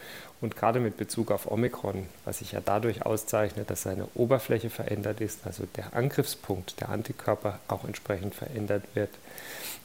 Und 0.41 0.55
gerade 0.55 0.79
mit 0.79 0.97
Bezug 0.97 1.31
auf 1.31 1.51
Omikron, 1.51 2.07
was 2.25 2.39
sich 2.39 2.53
ja 2.53 2.61
dadurch 2.63 3.05
auszeichnet, 3.05 3.69
dass 3.69 3.83
seine 3.83 4.07
Oberfläche 4.15 4.69
verändert 4.69 5.21
ist, 5.21 5.45
also 5.45 5.63
der 5.75 5.93
Angriffspunkt 5.93 6.79
der 6.79 6.89
Antikörper 6.89 7.59
auch 7.67 7.83
entsprechend 7.83 8.35
verändert 8.35 8.83
wird, 8.93 9.09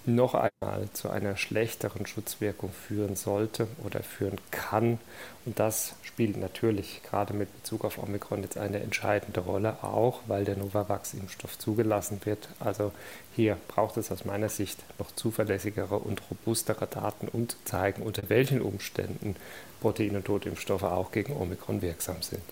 noch 0.07 0.35
einmal 0.35 0.89
zu 0.93 1.09
einer 1.09 1.37
schlechteren 1.37 2.07
Schutzwirkung 2.07 2.71
führen 2.71 3.17
sollte 3.17 3.67
oder 3.85 4.03
führen 4.03 4.39
kann. 4.51 4.99
Und 5.45 5.59
das 5.59 5.95
spielt 6.03 6.37
natürlich 6.37 7.03
gerade 7.09 7.35
mit 7.35 7.55
Bezug 7.55 7.85
auf 7.85 7.99
Omikron 7.99 8.43
jetzt 8.43 8.59
eine 8.59 8.81
entscheidende 8.81 9.41
Rolle, 9.41 9.83
auch 9.83 10.21
weil 10.27 10.45
der 10.45 10.57
Novavax-Impfstoff 10.57 11.59
zugelassen 11.59 12.21
wird. 12.25 12.49
Also 12.61 12.93
hier 13.35 13.57
braucht 13.69 13.97
es 13.97 14.13
aus 14.13 14.25
meiner 14.25 14.49
Sicht 14.49 14.79
noch 14.99 15.11
zuverlässigere 15.15 15.99
und 15.99 16.23
robustere 16.31 16.87
Daten, 16.87 17.29
um 17.29 17.49
zu 17.49 17.57
zeigen, 17.65 18.03
unter 18.03 18.29
welchen 18.29 18.61
Umständen 18.61 19.37
Protein- 19.81 20.17
und 20.17 20.25
Totimpfstoffe 20.25 20.85
auch 20.85 21.13
gegen 21.13 21.35
Omikron 21.35 21.83
wirksam 21.83 22.23
sind. 22.23 22.43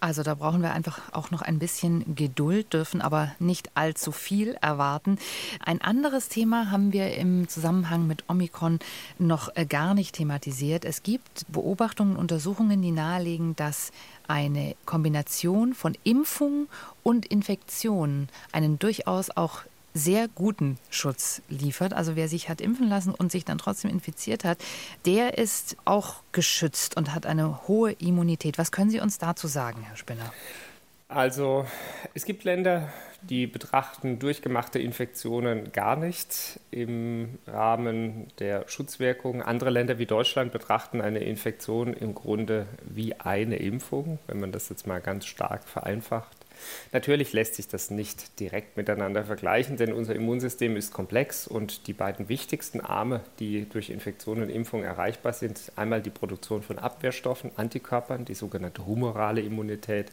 Also 0.00 0.22
da 0.22 0.34
brauchen 0.34 0.62
wir 0.62 0.72
einfach 0.72 1.00
auch 1.12 1.30
noch 1.30 1.42
ein 1.42 1.58
bisschen 1.58 2.14
Geduld, 2.14 2.72
dürfen 2.72 3.00
aber 3.00 3.32
nicht 3.38 3.70
allzu 3.74 4.12
viel 4.12 4.56
erwarten. 4.60 5.18
Ein 5.64 5.80
anderes 5.80 6.28
Thema 6.28 6.70
haben 6.70 6.92
wir 6.92 7.16
im 7.16 7.48
Zusammenhang 7.48 8.06
mit 8.06 8.24
Omikron 8.28 8.78
noch 9.18 9.54
äh, 9.56 9.64
gar 9.64 9.94
nicht 9.94 10.14
thematisiert. 10.14 10.84
Es 10.84 11.02
gibt 11.02 11.46
Beobachtungen, 11.48 12.16
Untersuchungen, 12.16 12.82
die 12.82 12.92
nahelegen, 12.92 13.56
dass 13.56 13.90
eine 14.28 14.76
Kombination 14.84 15.74
von 15.74 15.96
Impfung 16.04 16.68
und 17.02 17.26
Infektion 17.26 18.28
einen 18.52 18.78
durchaus 18.78 19.30
auch 19.30 19.62
sehr 19.96 20.28
guten 20.28 20.78
Schutz 20.90 21.42
liefert. 21.48 21.94
Also 21.94 22.16
wer 22.16 22.28
sich 22.28 22.48
hat 22.48 22.60
impfen 22.60 22.88
lassen 22.88 23.14
und 23.14 23.32
sich 23.32 23.44
dann 23.44 23.58
trotzdem 23.58 23.90
infiziert 23.90 24.44
hat, 24.44 24.58
der 25.06 25.38
ist 25.38 25.76
auch 25.84 26.16
geschützt 26.32 26.96
und 26.96 27.14
hat 27.14 27.26
eine 27.26 27.66
hohe 27.66 27.92
Immunität. 27.92 28.58
Was 28.58 28.72
können 28.72 28.90
Sie 28.90 29.00
uns 29.00 29.18
dazu 29.18 29.46
sagen, 29.46 29.82
Herr 29.82 29.96
Spinner? 29.96 30.32
Also 31.08 31.66
es 32.14 32.24
gibt 32.24 32.44
Länder, 32.44 32.92
die 33.22 33.46
betrachten 33.46 34.18
durchgemachte 34.18 34.78
Infektionen 34.78 35.72
gar 35.72 35.96
nicht 35.96 36.60
im 36.70 37.38
Rahmen 37.46 38.26
der 38.38 38.68
Schutzwirkung. 38.68 39.42
Andere 39.42 39.70
Länder 39.70 39.98
wie 39.98 40.06
Deutschland 40.06 40.52
betrachten 40.52 41.00
eine 41.00 41.20
Infektion 41.20 41.94
im 41.94 42.14
Grunde 42.14 42.66
wie 42.82 43.14
eine 43.14 43.56
Impfung, 43.56 44.18
wenn 44.26 44.40
man 44.40 44.52
das 44.52 44.68
jetzt 44.68 44.86
mal 44.86 45.00
ganz 45.00 45.26
stark 45.26 45.64
vereinfacht. 45.64 46.45
Natürlich 46.92 47.32
lässt 47.32 47.54
sich 47.56 47.68
das 47.68 47.90
nicht 47.90 48.40
direkt 48.40 48.76
miteinander 48.76 49.24
vergleichen, 49.24 49.76
denn 49.76 49.92
unser 49.92 50.14
Immunsystem 50.14 50.76
ist 50.76 50.92
komplex 50.92 51.46
und 51.46 51.86
die 51.86 51.92
beiden 51.92 52.28
wichtigsten 52.28 52.80
Arme, 52.80 53.20
die 53.38 53.68
durch 53.68 53.90
Infektion 53.90 54.42
und 54.42 54.48
Impfung 54.48 54.82
erreichbar 54.84 55.32
sind, 55.32 55.72
einmal 55.76 56.02
die 56.02 56.10
Produktion 56.10 56.62
von 56.62 56.78
Abwehrstoffen, 56.78 57.50
Antikörpern, 57.56 58.24
die 58.24 58.34
sogenannte 58.34 58.86
humorale 58.86 59.40
Immunität 59.40 60.12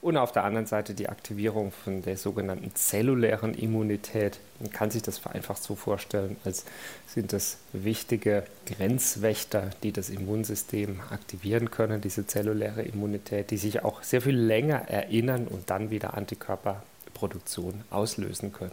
und 0.00 0.16
auf 0.16 0.32
der 0.32 0.44
anderen 0.44 0.66
Seite 0.66 0.94
die 0.94 1.08
Aktivierung 1.08 1.72
von 1.72 2.02
der 2.02 2.16
sogenannten 2.16 2.74
zellulären 2.74 3.54
Immunität. 3.54 4.38
Man 4.60 4.70
kann 4.70 4.90
sich 4.90 5.02
das 5.02 5.18
vereinfacht 5.18 5.62
so 5.62 5.74
vorstellen, 5.74 6.36
als 6.44 6.64
sind 7.06 7.32
das 7.32 7.58
wichtige 7.72 8.44
Grenzwächter, 8.66 9.70
die 9.82 9.92
das 9.92 10.10
Immunsystem 10.10 11.00
aktivieren 11.10 11.70
können, 11.70 12.00
diese 12.00 12.26
zelluläre 12.26 12.82
Immunität, 12.82 13.50
die 13.50 13.56
sich 13.56 13.82
auch 13.82 14.02
sehr 14.02 14.20
viel 14.20 14.36
länger 14.36 14.88
erinnern 14.88 15.46
und 15.46 15.70
dann 15.70 15.89
wieder 15.90 16.14
Antikörperproduktion 16.14 17.84
auslösen 17.90 18.52
können. 18.52 18.72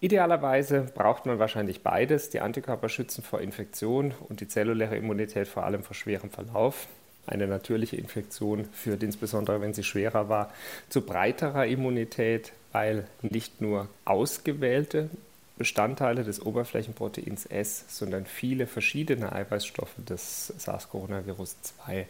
Idealerweise 0.00 0.90
braucht 0.94 1.26
man 1.26 1.38
wahrscheinlich 1.38 1.82
beides. 1.82 2.28
Die 2.30 2.40
Antikörper 2.40 2.88
schützen 2.88 3.22
vor 3.22 3.40
Infektion 3.40 4.12
und 4.28 4.40
die 4.40 4.48
zelluläre 4.48 4.96
Immunität 4.96 5.46
vor 5.46 5.64
allem 5.64 5.84
vor 5.84 5.94
schwerem 5.94 6.30
Verlauf. 6.30 6.88
Eine 7.24 7.46
natürliche 7.46 7.96
Infektion 7.96 8.64
führt 8.72 9.04
insbesondere, 9.04 9.60
wenn 9.60 9.74
sie 9.74 9.84
schwerer 9.84 10.28
war, 10.28 10.52
zu 10.88 11.02
breiterer 11.02 11.66
Immunität, 11.66 12.52
weil 12.72 13.06
nicht 13.22 13.60
nur 13.60 13.88
ausgewählte 14.04 15.08
Bestandteile 15.56 16.24
des 16.24 16.44
Oberflächenproteins 16.44 17.46
S, 17.46 17.84
sondern 17.86 18.26
viele 18.26 18.66
verschiedene 18.66 19.32
Eiweißstoffe 19.32 19.94
des 19.98 20.52
SARS-Coronavirus 20.58 21.56
2 21.62 22.06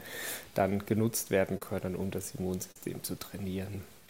dann 0.54 0.86
genutzt 0.86 1.30
werden 1.30 1.60
können, 1.60 1.94
um 1.94 2.10
das 2.10 2.34
Immunsystem 2.36 3.02
zu 3.02 3.18
trainieren. 3.18 3.82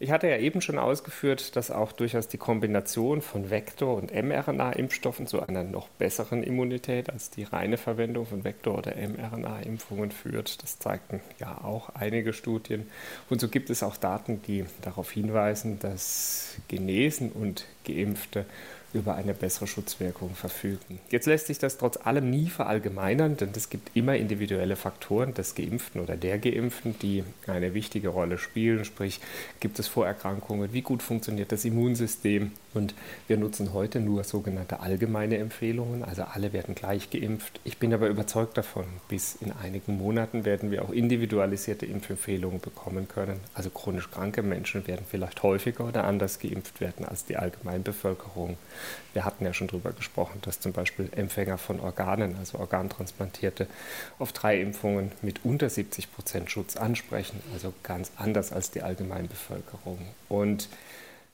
Ich 0.00 0.12
hatte 0.12 0.28
ja 0.28 0.36
eben 0.38 0.60
schon 0.60 0.78
ausgeführt, 0.78 1.56
dass 1.56 1.72
auch 1.72 1.90
durchaus 1.90 2.28
die 2.28 2.38
Kombination 2.38 3.20
von 3.20 3.50
Vektor- 3.50 3.96
und 3.96 4.12
mRNA-Impfstoffen 4.12 5.26
zu 5.26 5.42
einer 5.42 5.64
noch 5.64 5.88
besseren 5.88 6.44
Immunität 6.44 7.10
als 7.10 7.30
die 7.30 7.42
reine 7.42 7.78
Verwendung 7.78 8.24
von 8.24 8.44
Vektor- 8.44 8.78
oder 8.78 8.94
mRNA-Impfungen 8.94 10.12
führt. 10.12 10.62
Das 10.62 10.78
zeigten 10.78 11.20
ja 11.40 11.64
auch 11.64 11.88
einige 11.96 12.32
Studien. 12.32 12.88
Und 13.28 13.40
so 13.40 13.48
gibt 13.48 13.70
es 13.70 13.82
auch 13.82 13.96
Daten, 13.96 14.40
die 14.42 14.66
darauf 14.82 15.10
hinweisen, 15.10 15.80
dass 15.80 16.54
Genesen 16.68 17.32
und 17.32 17.66
Geimpfte 17.84 18.46
über 18.94 19.16
eine 19.16 19.34
bessere 19.34 19.66
Schutzwirkung 19.66 20.34
verfügen. 20.34 20.98
Jetzt 21.10 21.26
lässt 21.26 21.48
sich 21.48 21.58
das 21.58 21.76
trotz 21.76 21.98
allem 21.98 22.30
nie 22.30 22.48
verallgemeinern, 22.48 23.36
denn 23.36 23.50
es 23.54 23.68
gibt 23.68 23.94
immer 23.94 24.16
individuelle 24.16 24.76
Faktoren 24.76 25.34
des 25.34 25.54
Geimpften 25.54 26.00
oder 26.00 26.16
der 26.16 26.38
Geimpften, 26.38 26.98
die 27.00 27.22
eine 27.46 27.74
wichtige 27.74 28.08
Rolle 28.08 28.38
spielen. 28.38 28.86
Sprich, 28.86 29.20
gibt 29.60 29.78
es 29.78 29.87
Vorerkrankungen, 29.88 30.72
wie 30.72 30.82
gut 30.82 31.02
funktioniert 31.02 31.52
das 31.52 31.64
Immunsystem? 31.64 32.52
Und 32.74 32.94
wir 33.26 33.38
nutzen 33.38 33.72
heute 33.72 33.98
nur 33.98 34.24
sogenannte 34.24 34.80
allgemeine 34.80 35.38
Empfehlungen, 35.38 36.04
also 36.04 36.22
alle 36.24 36.52
werden 36.52 36.74
gleich 36.74 37.08
geimpft. 37.10 37.60
Ich 37.64 37.78
bin 37.78 37.94
aber 37.94 38.08
überzeugt 38.08 38.58
davon, 38.58 38.84
bis 39.08 39.36
in 39.36 39.52
einigen 39.52 39.96
Monaten 39.96 40.44
werden 40.44 40.70
wir 40.70 40.82
auch 40.84 40.90
individualisierte 40.90 41.86
Impfempfehlungen 41.86 42.60
bekommen 42.60 43.08
können. 43.08 43.40
Also 43.54 43.70
chronisch 43.70 44.10
kranke 44.10 44.42
Menschen 44.42 44.86
werden 44.86 45.06
vielleicht 45.08 45.42
häufiger 45.42 45.84
oder 45.86 46.04
anders 46.04 46.38
geimpft 46.38 46.80
werden 46.80 47.06
als 47.06 47.24
die 47.24 47.36
Allgemeinbevölkerung. 47.36 48.58
Wir 49.14 49.24
hatten 49.24 49.44
ja 49.44 49.54
schon 49.54 49.68
darüber 49.68 49.92
gesprochen, 49.92 50.38
dass 50.42 50.60
zum 50.60 50.72
Beispiel 50.72 51.08
Empfänger 51.16 51.56
von 51.56 51.80
Organen, 51.80 52.36
also 52.36 52.58
Organtransplantierte, 52.58 53.66
auf 54.18 54.32
drei 54.32 54.60
Impfungen 54.60 55.12
mit 55.22 55.44
unter 55.44 55.70
70 55.70 56.12
Prozent 56.12 56.50
Schutz 56.50 56.76
ansprechen, 56.76 57.40
also 57.54 57.72
ganz 57.82 58.12
anders 58.16 58.52
als 58.52 58.70
die 58.70 58.82
Allgemeinbevölkerung. 58.82 59.98
Und 60.28 60.68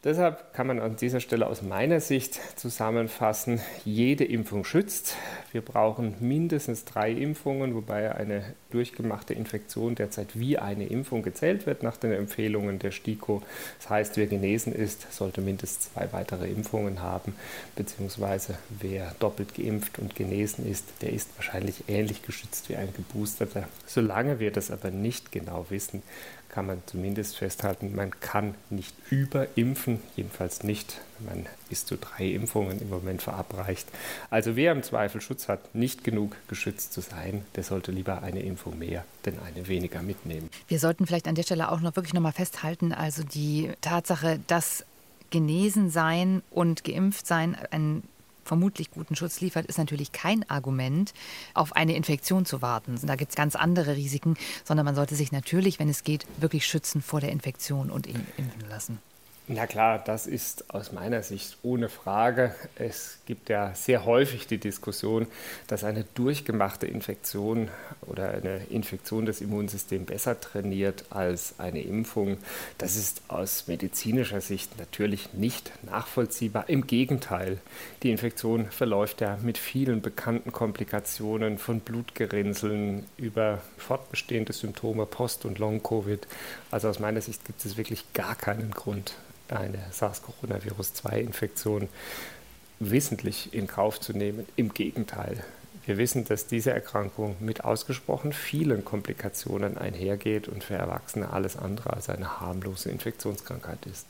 Deshalb 0.05 0.53
kann 0.53 0.67
man 0.67 0.81
an 0.81 0.97
dieser 0.97 1.19
Stelle 1.21 1.47
aus 1.47 1.63
meiner 1.63 1.99
Sicht 1.99 2.39
zusammenfassen, 2.57 3.63
jede 3.87 4.25
Impfung 4.25 4.65
schützt. 4.65 5.17
Wir 5.51 5.63
brauchen 5.63 6.15
mindestens 6.21 6.85
drei 6.85 7.11
Impfungen, 7.11 7.75
wobei 7.75 8.15
eine 8.15 8.45
durchgemachte 8.71 9.33
Infektion 9.33 9.95
derzeit 9.95 10.39
wie 10.39 10.59
eine 10.59 10.85
Impfung 10.85 11.23
gezählt 11.23 11.65
wird 11.65 11.83
nach 11.83 11.97
den 11.97 12.13
Empfehlungen 12.13 12.79
der 12.79 12.91
STIKO. 12.91 13.43
Das 13.79 13.89
heißt, 13.89 14.17
wer 14.19 14.27
genesen 14.27 14.75
ist, 14.75 15.11
sollte 15.11 15.41
mindestens 15.41 15.95
zwei 15.95 16.13
weitere 16.13 16.51
Impfungen 16.51 17.01
haben, 17.01 17.35
beziehungsweise 17.75 18.59
wer 18.69 19.15
doppelt 19.21 19.55
geimpft 19.55 19.99
und 19.99 20.15
genesen 20.15 20.71
ist, 20.71 20.85
der 21.01 21.15
ist 21.15 21.31
wahrscheinlich 21.37 21.85
ähnlich 21.89 22.21
geschützt 22.21 22.69
wie 22.69 22.77
ein 22.77 22.93
Geboosterter. 22.95 23.69
Solange 23.87 24.39
wir 24.39 24.51
das 24.51 24.71
aber 24.71 24.91
nicht 24.91 25.33
genau 25.33 25.65
wissen, 25.71 26.03
kann 26.49 26.67
man 26.67 26.83
zumindest 26.87 27.37
festhalten, 27.37 27.95
man 27.95 28.19
kann 28.21 28.55
nicht 28.71 28.95
überimpfen, 29.11 30.01
jedenfalls 30.15 30.63
nicht, 30.63 31.01
wenn 31.19 31.39
man 31.39 31.47
bis 31.69 31.85
zu 31.85 31.97
drei 31.97 32.27
Impfungen 32.27 32.81
im 32.81 32.89
Moment 32.91 33.23
verabreicht. 33.23 33.89
Also 34.31 34.55
wer 34.55 34.73
im 34.73 34.83
Zweifel 34.83 35.21
Schutz 35.21 35.49
hat, 35.49 35.75
nicht 35.75 36.05
genug 36.05 36.37
geschützt 36.49 36.93
zu 36.93 37.01
sein, 37.01 37.45
der 37.57 37.65
sollte 37.65 37.91
lieber 37.91 38.23
eine 38.23 38.41
Impfung 38.41 38.79
mehr, 38.79 39.05
denn 39.25 39.39
eine 39.41 39.67
weniger 39.67 40.03
mitnehmen. 40.03 40.49
Wir 40.69 40.79
sollten 40.79 41.07
vielleicht 41.07 41.27
an 41.27 41.35
der 41.35 41.43
Stelle 41.43 41.73
auch 41.73 41.81
noch 41.81 41.97
wirklich 41.97 42.15
noch 42.15 42.23
mal 42.23 42.33
festhalten, 42.33 42.93
also 42.93 43.25
die 43.25 43.73
Tatsache, 43.81 44.39
dass 44.47 44.85
genesen 45.31 45.91
sein 45.91 46.43
und 46.51 46.85
geimpft 46.85 47.27
sein 47.27 47.57
ein 47.73 48.05
vermutlich 48.45 48.91
guten 48.91 49.17
Schutz 49.17 49.41
liefert, 49.41 49.67
ist 49.67 49.79
natürlich 49.79 50.13
kein 50.13 50.49
Argument, 50.49 51.13
auf 51.55 51.75
eine 51.75 51.97
Infektion 51.97 52.47
zu 52.47 52.63
warten. 52.63 52.99
Da 53.03 53.17
gibt 53.17 53.31
es 53.31 53.37
ganz 53.37 53.57
andere 53.57 53.97
Risiken, 53.97 54.37
sondern 54.65 54.87
man 54.87 54.95
sollte 54.95 55.15
sich 55.15 55.33
natürlich, 55.33 55.79
wenn 55.79 55.89
es 55.89 56.05
geht, 56.05 56.27
wirklich 56.39 56.67
schützen 56.67 57.03
vor 57.03 57.21
der 57.21 57.33
Infektion 57.33 57.91
und 57.91 58.07
impfen 58.07 58.69
lassen. 58.69 58.99
Na 59.47 59.67
klar, 59.67 59.99
das 60.03 60.27
ist 60.27 60.73
aus 60.73 60.93
meiner 60.93 61.23
Sicht 61.23 61.59
ohne 61.63 61.91
Frage. 61.91 62.55
Es 62.77 63.19
gibt 63.27 63.51
ja 63.51 63.75
sehr 63.75 64.07
häufig 64.07 64.47
die 64.47 64.57
Diskussion, 64.57 65.27
dass 65.67 65.85
eine 65.85 66.07
durchgemachte 66.15 66.87
Infektion 66.87 67.69
oder 68.01 68.31
eine 68.31 68.65
Infektion 68.71 69.27
des 69.27 69.43
Immunsystems 69.43 70.07
besser 70.07 70.41
trainiert 70.41 71.05
als 71.11 71.57
eine 71.59 71.83
Impfung. 71.83 72.39
Das 72.79 72.97
ist 72.97 73.21
aus 73.29 73.67
medizinischer 73.67 74.41
Sicht 74.41 74.79
natürlich 74.79 75.35
nicht 75.35 75.73
nachvollziehbar. 75.83 76.71
Im 76.71 76.87
Gegenteil, 76.87 77.59
die 78.03 78.13
Infektion 78.13 78.71
verläuft 78.71 79.21
ja 79.21 79.37
mit 79.43 79.59
vielen 79.59 80.01
bekannten 80.01 80.53
Komplikationen 80.53 81.59
von 81.59 81.81
Blutgerinnseln 81.81 83.05
über 83.19 83.61
fortbestehende 83.77 84.55
Symptome, 84.55 85.05
Post- 85.05 85.45
und 85.45 85.59
Long-Covid. 85.59 86.27
Also 86.71 86.89
aus 86.89 86.99
meiner 86.99 87.21
Sicht 87.21 87.45
gibt 87.45 87.63
es 87.63 87.77
wirklich 87.77 88.11
gar 88.15 88.37
keinen 88.37 88.71
Grund, 88.71 89.17
eine 89.49 89.79
SARS-CoV-2-Infektion 89.93 91.89
wissentlich 92.81 93.55
in 93.55 93.67
Kauf 93.67 94.01
zu 94.01 94.13
nehmen. 94.13 94.47
Im 94.57 94.75
Gegenteil, 94.75 95.45
wir 95.87 95.99
wissen, 95.99 96.25
dass 96.25 96.47
diese 96.47 96.71
Erkrankung 96.71 97.37
mit 97.41 97.65
ausgesprochen 97.65 98.33
vielen 98.33 98.85
Komplikationen 98.85 99.77
einhergeht 99.77 100.49
und 100.49 100.65
für 100.65 100.75
Erwachsene 100.75 101.31
alles 101.31 101.57
andere 101.57 101.93
als 101.93 102.09
eine 102.09 102.41
harmlose 102.41 102.91
Infektionskrankheit 102.91 103.87
ist. 103.87 104.07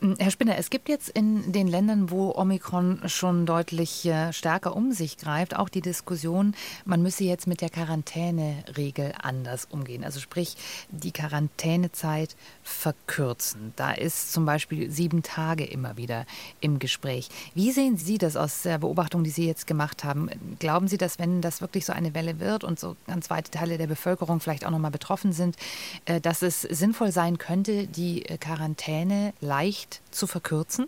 Hm, 0.00 0.16
Herr 0.18 0.30
Spinner, 0.30 0.56
es 0.56 0.70
gibt 0.70 0.88
jetzt 0.88 1.08
in 1.10 1.52
den 1.52 1.68
Ländern, 1.68 2.10
wo 2.10 2.32
Omikron 2.34 3.02
schon 3.06 3.46
deutlich 3.46 4.06
äh, 4.06 4.32
stärker 4.32 4.74
um 4.74 4.92
sich 4.92 5.18
greift, 5.18 5.56
auch 5.56 5.68
die 5.68 5.82
Diskussion, 5.82 6.54
man 6.84 7.02
müsse 7.02 7.24
jetzt 7.24 7.46
mit 7.46 7.60
der 7.60 7.70
Quarantäneregel 7.70 9.12
anders 9.20 9.66
umgehen. 9.70 10.04
Also 10.04 10.20
sprich, 10.20 10.56
die 10.90 11.12
Quarantänezeit 11.12 12.36
verkürzen. 12.62 13.72
Da 13.76 13.92
ist 13.92 14.32
zum 14.32 14.46
Beispiel 14.46 14.90
sieben 14.90 15.22
Tage 15.22 15.64
immer 15.64 15.96
wieder 15.96 16.26
im 16.60 16.78
Gespräch. 16.78 17.28
Wie 17.54 17.72
sehen 17.72 17.96
Sie 17.96 18.18
das 18.18 18.36
aus 18.36 18.62
der 18.62 18.78
Beobachtung, 18.78 19.24
die 19.24 19.30
Sie 19.30 19.46
jetzt 19.46 19.66
gemacht 19.66 20.04
haben? 20.04 20.30
Glauben 20.58 20.88
Sie, 20.88 20.96
dass 20.96 21.09
dass 21.10 21.18
wenn 21.18 21.40
das 21.40 21.60
wirklich 21.60 21.84
so 21.86 21.92
eine 21.92 22.14
Welle 22.14 22.38
wird 22.38 22.62
und 22.62 22.78
so 22.78 22.96
ganz 23.06 23.30
weite 23.30 23.50
Teile 23.50 23.78
der 23.78 23.88
Bevölkerung 23.88 24.40
vielleicht 24.40 24.64
auch 24.64 24.70
noch 24.70 24.78
mal 24.78 24.90
betroffen 24.90 25.32
sind, 25.32 25.56
äh, 26.04 26.20
dass 26.20 26.42
es 26.42 26.62
sinnvoll 26.62 27.10
sein 27.10 27.38
könnte, 27.38 27.86
die 27.88 28.26
äh, 28.26 28.38
Quarantäne 28.38 29.32
leicht 29.40 30.00
zu 30.12 30.26
verkürzen? 30.26 30.86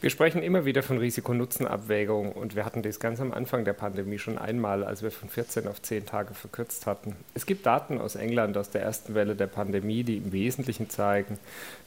Wir 0.00 0.10
sprechen 0.10 0.42
immer 0.42 0.64
wieder 0.64 0.82
von 0.82 0.98
Risiko-Nutzen-Abwägung 0.98 2.32
und 2.32 2.56
wir 2.56 2.64
hatten 2.64 2.82
das 2.82 2.98
ganz 2.98 3.20
am 3.20 3.32
Anfang 3.32 3.64
der 3.64 3.74
Pandemie 3.74 4.18
schon 4.18 4.36
einmal, 4.36 4.82
als 4.82 5.02
wir 5.02 5.12
von 5.12 5.28
14 5.28 5.68
auf 5.68 5.80
10 5.80 6.06
Tage 6.06 6.34
verkürzt 6.34 6.86
hatten. 6.86 7.14
Es 7.34 7.46
gibt 7.46 7.64
Daten 7.64 8.00
aus 8.00 8.16
England 8.16 8.56
aus 8.56 8.70
der 8.70 8.82
ersten 8.82 9.14
Welle 9.14 9.36
der 9.36 9.46
Pandemie, 9.46 10.02
die 10.02 10.16
im 10.16 10.32
Wesentlichen 10.32 10.90
zeigen, 10.90 11.38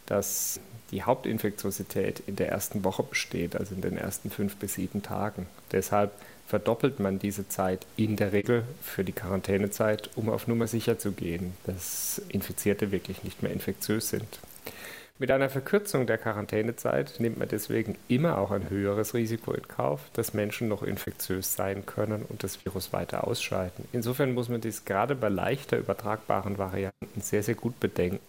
dass 0.06 0.62
die 0.92 1.04
Hauptinfektiosität 1.04 2.24
in 2.28 2.38
der 2.38 2.50
ersten 2.50 2.86
Woche 2.86 3.04
besteht, 3.04 3.58
also 3.58 3.76
in 3.76 3.82
den 3.82 3.98
ersten 3.98 4.30
fünf 4.30 4.56
bis 4.56 4.76
sieben 4.76 5.04
Tagen. 5.04 5.48
Deshalb 5.74 6.12
verdoppelt 6.52 7.00
man 7.00 7.18
diese 7.18 7.48
Zeit 7.48 7.88
in 7.96 8.18
der 8.18 8.34
Regel 8.34 8.64
für 8.82 9.06
die 9.06 9.14
Quarantänezeit, 9.14 10.10
um 10.18 10.30
auf 10.30 10.48
Nummer 10.48 10.68
sicher 10.68 11.00
zu 11.00 11.14
gehen, 11.14 11.54
dass 11.66 12.22
Infizierte 12.28 12.92
wirklich 12.92 13.24
nicht 13.24 13.42
mehr 13.42 13.54
infektiös 13.54 14.10
sind. 14.10 14.28
Mit 15.18 15.32
einer 15.32 15.50
Verkürzung 15.50 16.08
der 16.08 16.18
Quarantänezeit 16.18 17.22
nimmt 17.22 17.40
man 17.40 17.48
deswegen 17.48 17.98
immer 18.10 18.38
auch 18.38 18.52
ein 18.52 18.70
höheres 18.70 19.14
Risiko 19.14 19.54
in 19.54 19.66
Kauf, 19.66 20.02
dass 20.12 20.34
Menschen 20.34 20.68
noch 20.68 20.84
infektiös 20.84 21.56
sein 21.56 21.86
können 21.86 22.26
und 22.28 22.44
das 22.44 22.66
Virus 22.66 22.92
weiter 22.92 23.26
ausscheiden. 23.26 23.88
Insofern 23.94 24.34
muss 24.34 24.50
man 24.50 24.60
dies 24.60 24.84
gerade 24.84 25.16
bei 25.16 25.30
leichter 25.30 25.78
übertragbaren 25.78 26.58
Varianten 26.58 27.22
sehr, 27.22 27.44
sehr 27.44 27.56
gut 27.56 27.80
bedenken. 27.80 28.20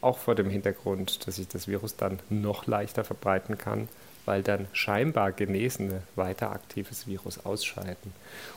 Auch 0.00 0.18
vor 0.18 0.34
dem 0.34 0.50
Hintergrund, 0.50 1.26
dass 1.26 1.36
sich 1.36 1.48
das 1.48 1.68
Virus 1.68 1.96
dann 1.96 2.18
noch 2.30 2.66
leichter 2.66 3.04
verbreiten 3.04 3.58
kann, 3.58 3.88
weil 4.24 4.42
dann 4.42 4.68
scheinbar 4.72 5.32
genesene 5.32 6.02
weiter 6.14 6.52
aktives 6.52 7.06
Virus 7.06 7.44
ausscheiden. 7.46 8.12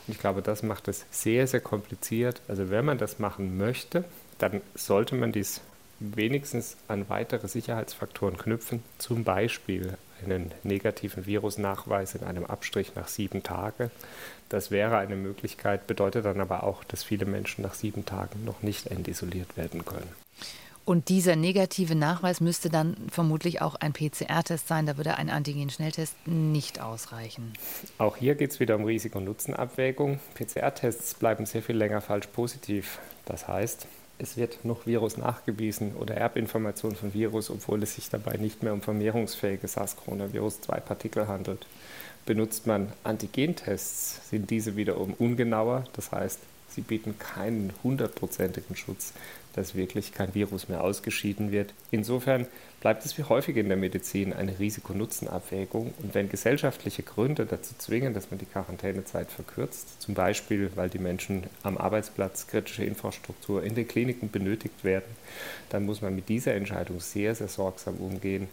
Und 0.06 0.14
ich 0.14 0.18
glaube, 0.18 0.42
das 0.42 0.62
macht 0.62 0.88
es 0.88 1.06
sehr, 1.10 1.46
sehr 1.46 1.60
kompliziert. 1.60 2.42
Also 2.46 2.70
wenn 2.70 2.84
man 2.84 2.98
das 2.98 3.18
machen 3.18 3.56
möchte, 3.56 4.04
dann 4.38 4.60
sollte 4.74 5.14
man 5.14 5.32
dies 5.32 5.62
wenigstens 5.98 6.76
an 6.88 7.08
weitere 7.08 7.48
Sicherheitsfaktoren 7.48 8.36
knüpfen, 8.36 8.82
zum 8.98 9.24
Beispiel 9.24 9.96
einen 10.24 10.52
negativen 10.62 11.26
Virusnachweis 11.26 12.14
in 12.14 12.24
einem 12.24 12.44
Abstrich 12.44 12.94
nach 12.94 13.08
sieben 13.08 13.42
Tagen. 13.42 13.90
Das 14.48 14.70
wäre 14.70 14.98
eine 14.98 15.16
Möglichkeit, 15.16 15.86
bedeutet 15.86 16.24
dann 16.24 16.40
aber 16.40 16.64
auch, 16.64 16.84
dass 16.84 17.02
viele 17.02 17.24
Menschen 17.24 17.62
nach 17.62 17.74
sieben 17.74 18.04
Tagen 18.04 18.44
noch 18.44 18.62
nicht 18.62 18.88
endisoliert 18.88 19.56
werden 19.56 19.84
können. 19.84 20.21
Und 20.84 21.08
dieser 21.08 21.36
negative 21.36 21.94
Nachweis 21.94 22.40
müsste 22.40 22.68
dann 22.68 22.96
vermutlich 23.08 23.62
auch 23.62 23.76
ein 23.76 23.92
PCR-Test 23.92 24.66
sein. 24.66 24.86
Da 24.86 24.96
würde 24.96 25.16
ein 25.16 25.30
Antigen-Schnelltest 25.30 26.14
nicht 26.26 26.80
ausreichen. 26.80 27.52
Auch 27.98 28.16
hier 28.16 28.34
geht 28.34 28.50
es 28.50 28.60
wieder 28.60 28.76
um 28.76 28.84
Risiko- 28.84 29.18
und 29.18 29.24
Nutzenabwägung. 29.24 30.18
PCR-Tests 30.34 31.14
bleiben 31.14 31.46
sehr 31.46 31.62
viel 31.62 31.76
länger 31.76 32.00
falsch 32.00 32.26
positiv. 32.28 32.98
Das 33.26 33.46
heißt, 33.46 33.86
es 34.18 34.36
wird 34.36 34.64
noch 34.64 34.86
Virus 34.86 35.16
nachgewiesen 35.16 35.94
oder 35.94 36.14
Erbinformation 36.16 36.96
von 36.96 37.14
Virus, 37.14 37.50
obwohl 37.50 37.82
es 37.82 37.94
sich 37.94 38.10
dabei 38.10 38.36
nicht 38.36 38.62
mehr 38.62 38.72
um 38.72 38.82
vermehrungsfähige 38.82 39.66
SARS-CoV-2-Partikel 39.66 41.28
handelt. 41.28 41.66
Benutzt 42.26 42.66
man 42.66 42.92
Antigentests, 43.02 44.30
sind 44.30 44.50
diese 44.50 44.76
wiederum 44.76 45.14
ungenauer, 45.18 45.84
das 45.94 46.12
heißt, 46.12 46.38
sie 46.74 46.80
bieten 46.82 47.18
keinen 47.18 47.72
hundertprozentigen 47.82 48.76
Schutz 48.76 49.12
dass 49.54 49.74
wirklich 49.74 50.12
kein 50.12 50.34
Virus 50.34 50.68
mehr 50.68 50.82
ausgeschieden 50.82 51.52
wird. 51.52 51.74
Insofern 51.90 52.46
bleibt 52.80 53.04
es 53.04 53.16
wie 53.18 53.24
häufig 53.24 53.56
in 53.56 53.68
der 53.68 53.76
Medizin 53.76 54.32
eine 54.32 54.58
Risiko-Nutzen-Abwägung. 54.58 55.92
Und 56.02 56.14
wenn 56.14 56.28
gesellschaftliche 56.28 57.02
Gründe 57.02 57.46
dazu 57.46 57.74
zwingen, 57.78 58.14
dass 58.14 58.30
man 58.30 58.38
die 58.38 58.46
Quarantänezeit 58.46 59.30
verkürzt, 59.30 60.00
zum 60.00 60.14
Beispiel 60.14 60.70
weil 60.74 60.88
die 60.88 60.98
Menschen 60.98 61.44
am 61.62 61.76
Arbeitsplatz 61.78 62.46
kritische 62.46 62.84
Infrastruktur 62.84 63.62
in 63.62 63.74
den 63.74 63.86
Kliniken 63.88 64.30
benötigt 64.30 64.84
werden, 64.84 65.16
dann 65.68 65.84
muss 65.84 66.02
man 66.02 66.14
mit 66.14 66.28
dieser 66.28 66.54
Entscheidung 66.54 67.00
sehr, 67.00 67.34
sehr 67.34 67.48
sorgsam 67.48 67.96
umgehen. 67.96 68.48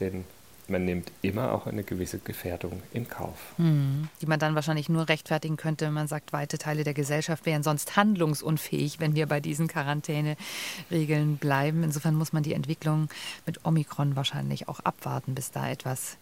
Denn 0.00 0.24
man 0.68 0.84
nimmt 0.84 1.10
immer 1.22 1.52
auch 1.52 1.66
eine 1.66 1.84
gewisse 1.84 2.18
Gefährdung 2.18 2.82
in 2.92 3.08
Kauf. 3.08 3.54
Hm, 3.56 4.08
die 4.20 4.26
man 4.26 4.38
dann 4.38 4.54
wahrscheinlich 4.54 4.88
nur 4.88 5.08
rechtfertigen 5.08 5.56
könnte, 5.56 5.86
wenn 5.86 5.92
man 5.92 6.08
sagt, 6.08 6.32
weite 6.32 6.58
Teile 6.58 6.84
der 6.84 6.94
Gesellschaft 6.94 7.46
wären 7.46 7.62
sonst 7.62 7.96
handlungsunfähig, 7.96 9.00
wenn 9.00 9.14
wir 9.14 9.26
bei 9.26 9.40
diesen 9.40 9.68
Quarantäneregeln 9.68 11.36
bleiben. 11.36 11.82
Insofern 11.82 12.14
muss 12.14 12.32
man 12.32 12.42
die 12.42 12.54
Entwicklung 12.54 13.08
mit 13.46 13.64
Omikron 13.64 14.16
wahrscheinlich 14.16 14.68
auch 14.68 14.80
abwarten, 14.80 15.34
bis 15.34 15.50
da 15.50 15.68
etwas 15.68 16.16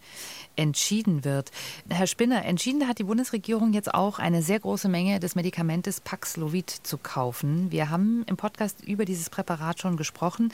entschieden 0.55 1.23
wird. 1.23 1.51
Herr 1.89 2.07
Spinner, 2.07 2.43
entschieden 2.45 2.87
hat 2.87 2.99
die 2.99 3.03
Bundesregierung 3.03 3.73
jetzt 3.73 3.93
auch 3.93 4.19
eine 4.19 4.41
sehr 4.41 4.59
große 4.59 4.89
Menge 4.89 5.19
des 5.19 5.35
Medikamentes 5.35 6.01
Paxlovid 6.01 6.69
zu 6.69 6.97
kaufen. 6.97 7.71
Wir 7.71 7.89
haben 7.89 8.23
im 8.27 8.37
Podcast 8.37 8.83
über 8.83 9.05
dieses 9.05 9.29
Präparat 9.29 9.79
schon 9.79 9.97
gesprochen, 9.97 10.51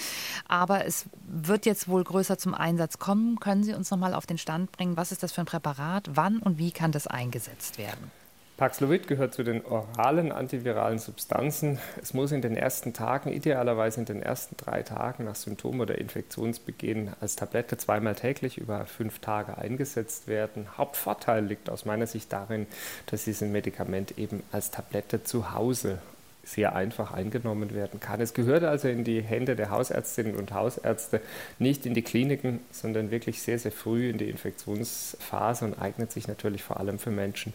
aber 0.47 0.85
es 0.85 1.05
wird 1.27 1.65
jetzt 1.65 1.87
wohl 1.87 2.03
größer 2.03 2.37
zum 2.37 2.53
Einsatz 2.53 2.99
kommen. 2.99 3.39
Können 3.39 3.63
Sie 3.63 3.73
uns 3.77 3.91
noch 3.91 3.97
mal 3.97 4.13
auf 4.13 4.25
den 4.25 4.37
Stand 4.37 4.71
bringen, 4.71 4.97
was 4.97 5.11
ist 5.11 5.23
das 5.23 5.31
für 5.31 5.41
ein 5.41 5.45
Präparat, 5.45 6.09
wann 6.13 6.39
und 6.39 6.57
wie 6.57 6.71
kann 6.71 6.91
das 6.91 7.07
eingesetzt 7.07 7.77
werden? 7.77 8.11
Paxlovid 8.57 9.07
gehört 9.07 9.35
zu 9.35 9.43
den 9.43 9.63
oralen 9.63 10.31
antiviralen 10.31 10.97
Substanzen. 10.97 11.77
Es 12.01 12.15
muss 12.15 12.31
in 12.31 12.41
den 12.41 12.57
ersten 12.57 12.91
Tagen, 12.91 13.31
idealerweise 13.31 13.99
in 13.99 14.07
den 14.07 14.23
ersten 14.23 14.57
drei 14.57 14.81
Tagen 14.81 15.25
nach 15.25 15.35
Symptom- 15.35 15.79
oder 15.79 15.99
Infektionsbeginn, 15.99 17.11
als 17.21 17.35
Tablette 17.35 17.77
zweimal 17.77 18.15
täglich 18.15 18.57
über 18.57 18.87
fünf 18.87 19.19
Tage 19.19 19.59
eingesetzt 19.59 20.27
werden. 20.27 20.75
Hauptvorteil 20.75 21.45
liegt 21.45 21.69
aus 21.69 21.85
meiner 21.85 22.07
Sicht 22.07 22.33
darin, 22.33 22.65
dass 23.05 23.25
dieses 23.25 23.47
Medikament 23.47 24.17
eben 24.17 24.41
als 24.51 24.71
Tablette 24.71 25.23
zu 25.23 25.53
Hause 25.53 25.99
sehr 26.47 26.75
einfach 26.75 27.11
eingenommen 27.11 27.73
werden 27.73 27.99
kann. 27.99 28.21
Es 28.21 28.33
gehört 28.33 28.63
also 28.63 28.87
in 28.87 29.03
die 29.03 29.21
Hände 29.21 29.57
der 29.57 29.69
Hausärztinnen 29.69 30.37
und 30.37 30.53
Hausärzte, 30.53 31.19
nicht 31.59 31.85
in 31.85 31.93
die 31.93 32.01
Kliniken, 32.01 32.61
sondern 32.71 33.11
wirklich 33.11 33.41
sehr, 33.41 33.59
sehr 33.59 33.73
früh 33.73 34.09
in 34.09 34.17
die 34.17 34.29
Infektionsphase 34.29 35.65
und 35.65 35.81
eignet 35.81 36.13
sich 36.13 36.27
natürlich 36.27 36.63
vor 36.63 36.79
allem 36.79 36.99
für 36.99 37.11
Menschen, 37.11 37.51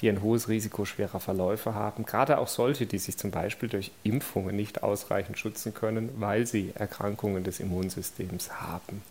die 0.00 0.10
ein 0.10 0.20
hohes 0.20 0.48
Risiko 0.48 0.84
schwerer 0.84 1.20
Verläufe 1.20 1.74
haben. 1.74 2.04
Gerade 2.04 2.36
auch 2.36 2.48
solche, 2.48 2.84
die 2.84 2.98
sich 2.98 3.16
zum 3.16 3.30
Beispiel 3.30 3.70
durch 3.70 3.92
Impfungen 4.02 4.54
nicht 4.54 4.82
ausreichend 4.82 5.38
schützen 5.38 5.72
können, 5.72 6.10
weil 6.18 6.46
sie 6.46 6.72
Erkrankungen 6.74 7.44
des 7.44 7.60
Immunsystems 7.60 8.60
haben. 8.60 9.02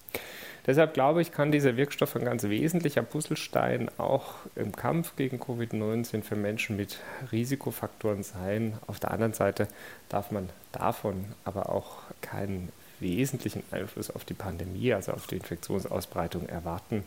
Deshalb 0.65 0.93
glaube 0.93 1.21
ich, 1.21 1.34
kann 1.34 1.52
dieser 1.52 1.76
Wirkstoff 1.76 2.15
ein 2.15 2.23
ganz 2.23 2.43
wesentlicher 2.43 3.04
Puzzlestein 3.04 3.89
auch 3.97 4.36
im 4.56 4.73
Kampf 4.73 5.15
gegen 5.17 5.38
Covid-19 5.41 6.23
für 6.23 6.38
Menschen 6.38 6.78
mit 6.78 6.99
Risikofaktoren 7.34 8.23
sein. 8.23 8.78
Auf 8.88 8.99
der 8.99 9.12
anderen 9.12 9.34
Seite 9.34 9.67
darf 10.08 10.32
man 10.32 10.49
davon 10.71 11.26
aber 11.43 11.69
auch 11.69 11.97
keinen 12.21 12.71
wesentlichen 13.02 13.63
Einfluss 13.71 14.10
auf 14.10 14.23
die 14.23 14.34
Pandemie, 14.34 14.93
also 14.93 15.12
auf 15.12 15.28
die 15.28 15.36
Infektionsausbreitung 15.36 16.47
erwarten. 16.47 17.04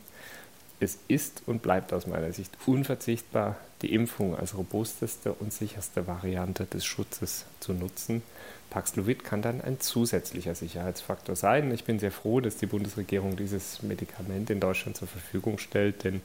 Es 0.78 0.98
ist 1.08 1.42
und 1.46 1.62
bleibt 1.62 1.92
aus 1.92 2.06
meiner 2.06 2.32
Sicht 2.32 2.52
unverzichtbar, 2.66 3.56
die 3.80 3.94
Impfung 3.94 4.36
als 4.36 4.56
robusteste 4.56 5.32
und 5.32 5.52
sicherste 5.52 6.06
Variante 6.06 6.66
des 6.66 6.84
Schutzes 6.84 7.46
zu 7.60 7.72
nutzen. 7.72 8.22
Paxlovid 8.68 9.24
kann 9.24 9.40
dann 9.40 9.62
ein 9.62 9.80
zusätzlicher 9.80 10.54
Sicherheitsfaktor 10.54 11.34
sein. 11.34 11.72
Ich 11.72 11.84
bin 11.84 11.98
sehr 11.98 12.10
froh, 12.12 12.40
dass 12.40 12.56
die 12.56 12.66
Bundesregierung 12.66 13.36
dieses 13.36 13.82
Medikament 13.82 14.50
in 14.50 14.60
Deutschland 14.60 14.96
zur 14.96 15.08
Verfügung 15.08 15.58
stellt, 15.58 16.04
denn 16.04 16.20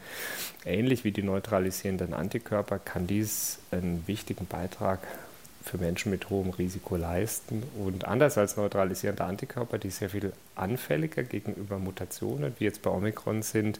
ähnlich 0.65 1.03
wie 1.05 1.11
die 1.11 1.23
neutralisierenden 1.23 2.13
Antikörper 2.13 2.79
kann 2.79 3.07
dies 3.07 3.59
einen 3.71 4.05
wichtigen 4.07 4.47
Beitrag 4.47 4.99
für 5.63 5.77
Menschen 5.77 6.11
mit 6.11 6.29
hohem 6.29 6.49
Risiko 6.49 6.95
leisten. 6.95 7.63
Und 7.77 8.05
anders 8.05 8.37
als 8.37 8.57
neutralisierende 8.57 9.23
Antikörper, 9.23 9.77
die 9.77 9.89
sehr 9.89 10.09
viel 10.09 10.33
anfälliger 10.55 11.23
gegenüber 11.23 11.77
Mutationen, 11.77 12.53
wie 12.59 12.65
jetzt 12.65 12.81
bei 12.81 12.89
Omikron 12.89 13.41
sind, 13.41 13.79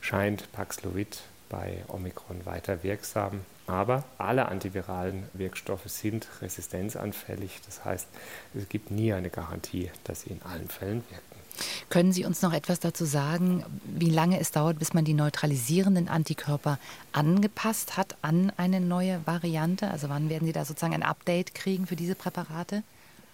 scheint 0.00 0.50
Paxlovid 0.52 1.22
bei 1.48 1.84
Omikron 1.88 2.46
weiter 2.46 2.82
wirksam. 2.82 3.40
Aber 3.66 4.04
alle 4.18 4.46
antiviralen 4.46 5.28
Wirkstoffe 5.32 5.86
sind 5.86 6.26
resistenzanfällig. 6.42 7.60
Das 7.66 7.84
heißt, 7.84 8.08
es 8.54 8.68
gibt 8.68 8.90
nie 8.90 9.12
eine 9.12 9.30
Garantie, 9.30 9.90
dass 10.04 10.22
sie 10.22 10.30
in 10.30 10.42
allen 10.42 10.68
Fällen 10.68 11.04
wirken. 11.08 11.29
Können 11.88 12.12
Sie 12.12 12.24
uns 12.24 12.42
noch 12.42 12.52
etwas 12.52 12.80
dazu 12.80 13.04
sagen, 13.04 13.64
wie 13.84 14.10
lange 14.10 14.40
es 14.40 14.50
dauert, 14.50 14.78
bis 14.78 14.94
man 14.94 15.04
die 15.04 15.14
neutralisierenden 15.14 16.08
Antikörper 16.08 16.78
angepasst 17.12 17.96
hat 17.96 18.16
an 18.22 18.52
eine 18.56 18.80
neue 18.80 19.20
Variante? 19.26 19.90
Also 19.90 20.08
wann 20.08 20.28
werden 20.28 20.46
Sie 20.46 20.52
da 20.52 20.64
sozusagen 20.64 20.94
ein 20.94 21.02
Update 21.02 21.54
kriegen 21.54 21.86
für 21.86 21.96
diese 21.96 22.14
Präparate? 22.14 22.82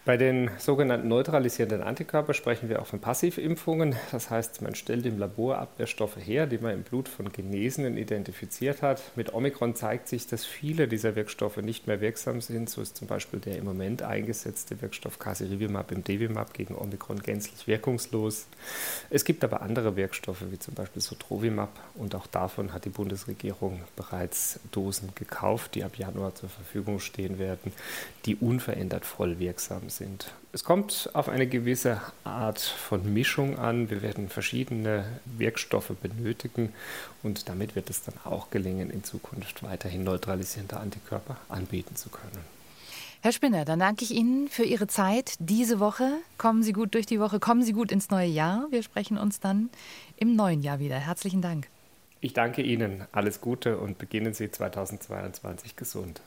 Bei 0.06 0.16
den 0.16 0.52
sogenannten 0.58 1.08
neutralisierenden 1.08 1.82
Antikörper 1.82 2.32
sprechen 2.32 2.68
wir 2.68 2.80
auch 2.80 2.86
von 2.86 3.00
Passivimpfungen. 3.00 3.96
Das 4.12 4.30
heißt, 4.30 4.62
man 4.62 4.76
stellt 4.76 5.04
im 5.04 5.18
Labor 5.18 5.58
Abwehrstoffe 5.58 6.18
her, 6.18 6.46
die 6.46 6.58
man 6.58 6.74
im 6.74 6.84
Blut 6.84 7.08
von 7.08 7.32
Genesenen 7.32 7.96
identifiziert 7.96 8.82
hat. 8.82 9.02
Mit 9.16 9.34
Omikron 9.34 9.74
zeigt 9.74 10.06
sich, 10.06 10.28
dass 10.28 10.44
viele 10.44 10.86
dieser 10.86 11.16
Wirkstoffe 11.16 11.56
nicht 11.56 11.88
mehr 11.88 12.00
wirksam 12.00 12.40
sind. 12.40 12.70
So 12.70 12.82
ist 12.82 12.96
zum 12.96 13.08
Beispiel 13.08 13.40
der 13.40 13.58
im 13.58 13.64
Moment 13.64 14.02
eingesetzte 14.02 14.80
Wirkstoff 14.80 15.18
Casirivimab 15.18 15.90
im 15.90 16.04
Devimab 16.04 16.54
gegen 16.54 16.76
Omikron 16.76 17.18
gänzlich 17.18 17.66
wirkungslos. 17.66 18.46
Es 19.10 19.24
gibt 19.24 19.42
aber 19.42 19.60
andere 19.60 19.96
Wirkstoffe, 19.96 20.44
wie 20.52 20.58
zum 20.60 20.74
Beispiel 20.74 21.02
Sotrovimab. 21.02 21.80
Und 21.96 22.14
auch 22.14 22.28
davon 22.28 22.72
hat 22.72 22.84
die 22.84 22.90
Bundesregierung 22.90 23.80
bereits 23.96 24.60
Dosen 24.70 25.08
gekauft, 25.16 25.74
die 25.74 25.82
ab 25.82 25.96
Januar 25.98 26.36
zur 26.36 26.48
Verfügung 26.48 27.00
stehen 27.00 27.40
werden, 27.40 27.72
die 28.24 28.36
unverändert 28.36 29.04
voll 29.04 29.40
wirksam 29.40 29.88
sind 29.88 29.95
sind. 29.96 30.32
Es 30.52 30.64
kommt 30.64 31.10
auf 31.12 31.28
eine 31.28 31.46
gewisse 31.46 32.00
Art 32.24 32.60
von 32.60 33.12
Mischung 33.12 33.58
an. 33.58 33.90
Wir 33.90 34.02
werden 34.02 34.28
verschiedene 34.28 35.04
Wirkstoffe 35.24 35.92
benötigen 36.00 36.72
und 37.22 37.48
damit 37.48 37.76
wird 37.76 37.90
es 37.90 38.02
dann 38.02 38.14
auch 38.24 38.50
gelingen, 38.50 38.90
in 38.90 39.04
Zukunft 39.04 39.62
weiterhin 39.62 40.04
neutralisierende 40.04 40.78
Antikörper 40.78 41.36
anbieten 41.48 41.96
zu 41.96 42.08
können. 42.08 42.56
Herr 43.22 43.32
Spinner, 43.32 43.64
dann 43.64 43.80
danke 43.80 44.04
ich 44.04 44.12
Ihnen 44.12 44.48
für 44.48 44.62
Ihre 44.62 44.86
Zeit 44.86 45.34
diese 45.40 45.80
Woche. 45.80 46.12
Kommen 46.38 46.62
Sie 46.62 46.72
gut 46.72 46.94
durch 46.94 47.06
die 47.06 47.18
Woche, 47.18 47.40
kommen 47.40 47.62
Sie 47.62 47.72
gut 47.72 47.90
ins 47.90 48.10
neue 48.10 48.28
Jahr. 48.28 48.66
Wir 48.70 48.82
sprechen 48.82 49.18
uns 49.18 49.40
dann 49.40 49.70
im 50.16 50.36
neuen 50.36 50.62
Jahr 50.62 50.78
wieder. 50.78 50.96
Herzlichen 50.96 51.42
Dank. 51.42 51.66
Ich 52.20 52.34
danke 52.34 52.62
Ihnen. 52.62 53.04
Alles 53.12 53.40
Gute 53.40 53.78
und 53.78 53.98
beginnen 53.98 54.32
Sie 54.32 54.50
2022 54.50 55.76
gesund. 55.76 56.20